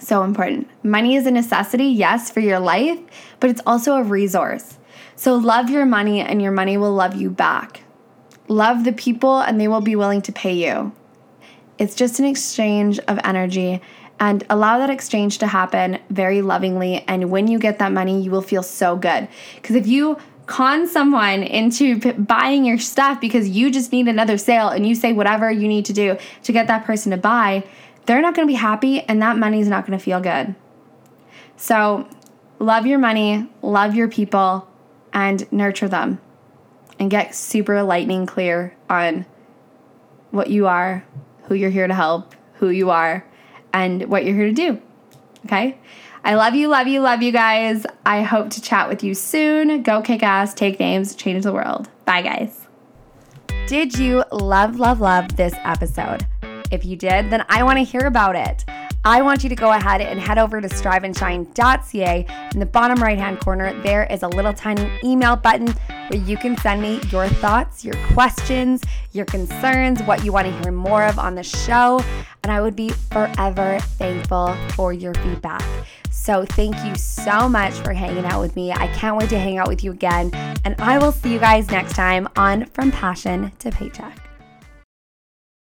So 0.00 0.22
important. 0.22 0.68
Money 0.84 1.16
is 1.16 1.26
a 1.26 1.30
necessity, 1.30 1.86
yes, 1.86 2.30
for 2.30 2.40
your 2.40 2.60
life, 2.60 2.98
but 3.40 3.50
it's 3.50 3.62
also 3.66 3.94
a 3.96 4.02
resource. 4.02 4.78
So 5.16 5.34
love 5.34 5.70
your 5.70 5.86
money, 5.86 6.20
and 6.20 6.42
your 6.42 6.52
money 6.52 6.76
will 6.76 6.92
love 6.92 7.16
you 7.16 7.30
back. 7.30 7.82
Love 8.48 8.84
the 8.84 8.92
people, 8.92 9.40
and 9.40 9.58
they 9.58 9.68
will 9.68 9.80
be 9.80 9.96
willing 9.96 10.20
to 10.22 10.32
pay 10.32 10.52
you. 10.52 10.92
It's 11.78 11.94
just 11.94 12.18
an 12.18 12.26
exchange 12.26 12.98
of 13.00 13.18
energy 13.24 13.80
and 14.18 14.44
allow 14.48 14.78
that 14.78 14.90
exchange 14.90 15.38
to 15.38 15.46
happen 15.46 15.98
very 16.10 16.42
lovingly. 16.42 17.04
And 17.06 17.30
when 17.30 17.48
you 17.48 17.58
get 17.58 17.78
that 17.78 17.92
money, 17.92 18.22
you 18.22 18.30
will 18.30 18.42
feel 18.42 18.62
so 18.62 18.96
good. 18.96 19.28
Because 19.56 19.76
if 19.76 19.86
you 19.86 20.18
con 20.46 20.86
someone 20.86 21.42
into 21.42 21.98
p- 21.98 22.12
buying 22.12 22.64
your 22.64 22.78
stuff 22.78 23.20
because 23.20 23.48
you 23.48 23.70
just 23.70 23.92
need 23.92 24.08
another 24.08 24.38
sale 24.38 24.68
and 24.68 24.86
you 24.86 24.94
say 24.94 25.12
whatever 25.12 25.50
you 25.50 25.68
need 25.68 25.84
to 25.84 25.92
do 25.92 26.16
to 26.44 26.52
get 26.52 26.68
that 26.68 26.84
person 26.84 27.10
to 27.10 27.16
buy, 27.16 27.64
they're 28.06 28.22
not 28.22 28.34
going 28.34 28.46
to 28.46 28.50
be 28.50 28.56
happy 28.56 29.00
and 29.00 29.20
that 29.20 29.36
money 29.36 29.60
is 29.60 29.68
not 29.68 29.86
going 29.86 29.98
to 29.98 30.02
feel 30.02 30.20
good. 30.20 30.54
So, 31.56 32.08
love 32.58 32.86
your 32.86 32.98
money, 32.98 33.48
love 33.62 33.94
your 33.94 34.08
people, 34.08 34.68
and 35.12 35.50
nurture 35.52 35.88
them. 35.88 36.20
And 36.98 37.10
get 37.10 37.34
super 37.34 37.82
lightning 37.82 38.24
clear 38.24 38.74
on 38.88 39.26
what 40.30 40.48
you 40.48 40.66
are, 40.66 41.04
who 41.44 41.54
you're 41.54 41.70
here 41.70 41.86
to 41.86 41.94
help, 41.94 42.34
who 42.54 42.70
you 42.70 42.90
are, 42.90 43.25
and 43.76 44.04
what 44.06 44.24
you're 44.24 44.34
here 44.34 44.46
to 44.46 44.52
do. 44.52 44.80
Okay? 45.44 45.78
I 46.24 46.34
love 46.34 46.54
you, 46.54 46.66
love 46.68 46.88
you, 46.88 47.00
love 47.00 47.22
you 47.22 47.30
guys. 47.30 47.84
I 48.04 48.22
hope 48.22 48.50
to 48.50 48.62
chat 48.62 48.88
with 48.88 49.04
you 49.04 49.14
soon. 49.14 49.82
Go 49.82 50.00
kick 50.00 50.22
ass, 50.22 50.54
take 50.54 50.80
names, 50.80 51.14
change 51.14 51.44
the 51.44 51.52
world. 51.52 51.88
Bye, 52.06 52.22
guys. 52.22 52.66
Did 53.68 53.98
you 53.98 54.24
love, 54.32 54.80
love, 54.80 55.00
love 55.00 55.36
this 55.36 55.54
episode? 55.58 56.26
If 56.70 56.84
you 56.84 56.96
did, 56.96 57.30
then 57.30 57.44
I 57.48 57.62
want 57.62 57.78
to 57.78 57.84
hear 57.84 58.06
about 58.06 58.34
it. 58.34 58.64
I 59.06 59.22
want 59.22 59.44
you 59.44 59.48
to 59.50 59.54
go 59.54 59.70
ahead 59.70 60.00
and 60.00 60.18
head 60.18 60.36
over 60.36 60.60
to 60.60 60.66
striveandshine.ca. 60.66 62.26
In 62.52 62.58
the 62.58 62.66
bottom 62.66 63.00
right 63.00 63.16
hand 63.16 63.38
corner, 63.38 63.72
there 63.84 64.02
is 64.10 64.24
a 64.24 64.28
little 64.28 64.52
tiny 64.52 64.90
email 65.04 65.36
button 65.36 65.68
where 66.08 66.20
you 66.20 66.36
can 66.36 66.56
send 66.56 66.82
me 66.82 67.00
your 67.10 67.28
thoughts, 67.28 67.84
your 67.84 67.94
questions, 68.08 68.82
your 69.12 69.24
concerns, 69.24 70.02
what 70.02 70.24
you 70.24 70.32
want 70.32 70.48
to 70.48 70.60
hear 70.60 70.72
more 70.72 71.04
of 71.04 71.20
on 71.20 71.36
the 71.36 71.44
show. 71.44 72.02
And 72.42 72.50
I 72.50 72.60
would 72.60 72.74
be 72.74 72.88
forever 72.88 73.78
thankful 73.80 74.56
for 74.70 74.92
your 74.92 75.14
feedback. 75.14 75.62
So, 76.10 76.44
thank 76.44 76.74
you 76.84 76.96
so 76.96 77.48
much 77.48 77.74
for 77.74 77.92
hanging 77.92 78.24
out 78.24 78.40
with 78.40 78.56
me. 78.56 78.72
I 78.72 78.88
can't 78.88 79.16
wait 79.16 79.30
to 79.30 79.38
hang 79.38 79.58
out 79.58 79.68
with 79.68 79.84
you 79.84 79.92
again. 79.92 80.32
And 80.64 80.74
I 80.80 80.98
will 80.98 81.12
see 81.12 81.32
you 81.32 81.38
guys 81.38 81.70
next 81.70 81.92
time 81.92 82.28
on 82.34 82.64
From 82.66 82.90
Passion 82.90 83.52
to 83.60 83.70
Paycheck. 83.70 84.25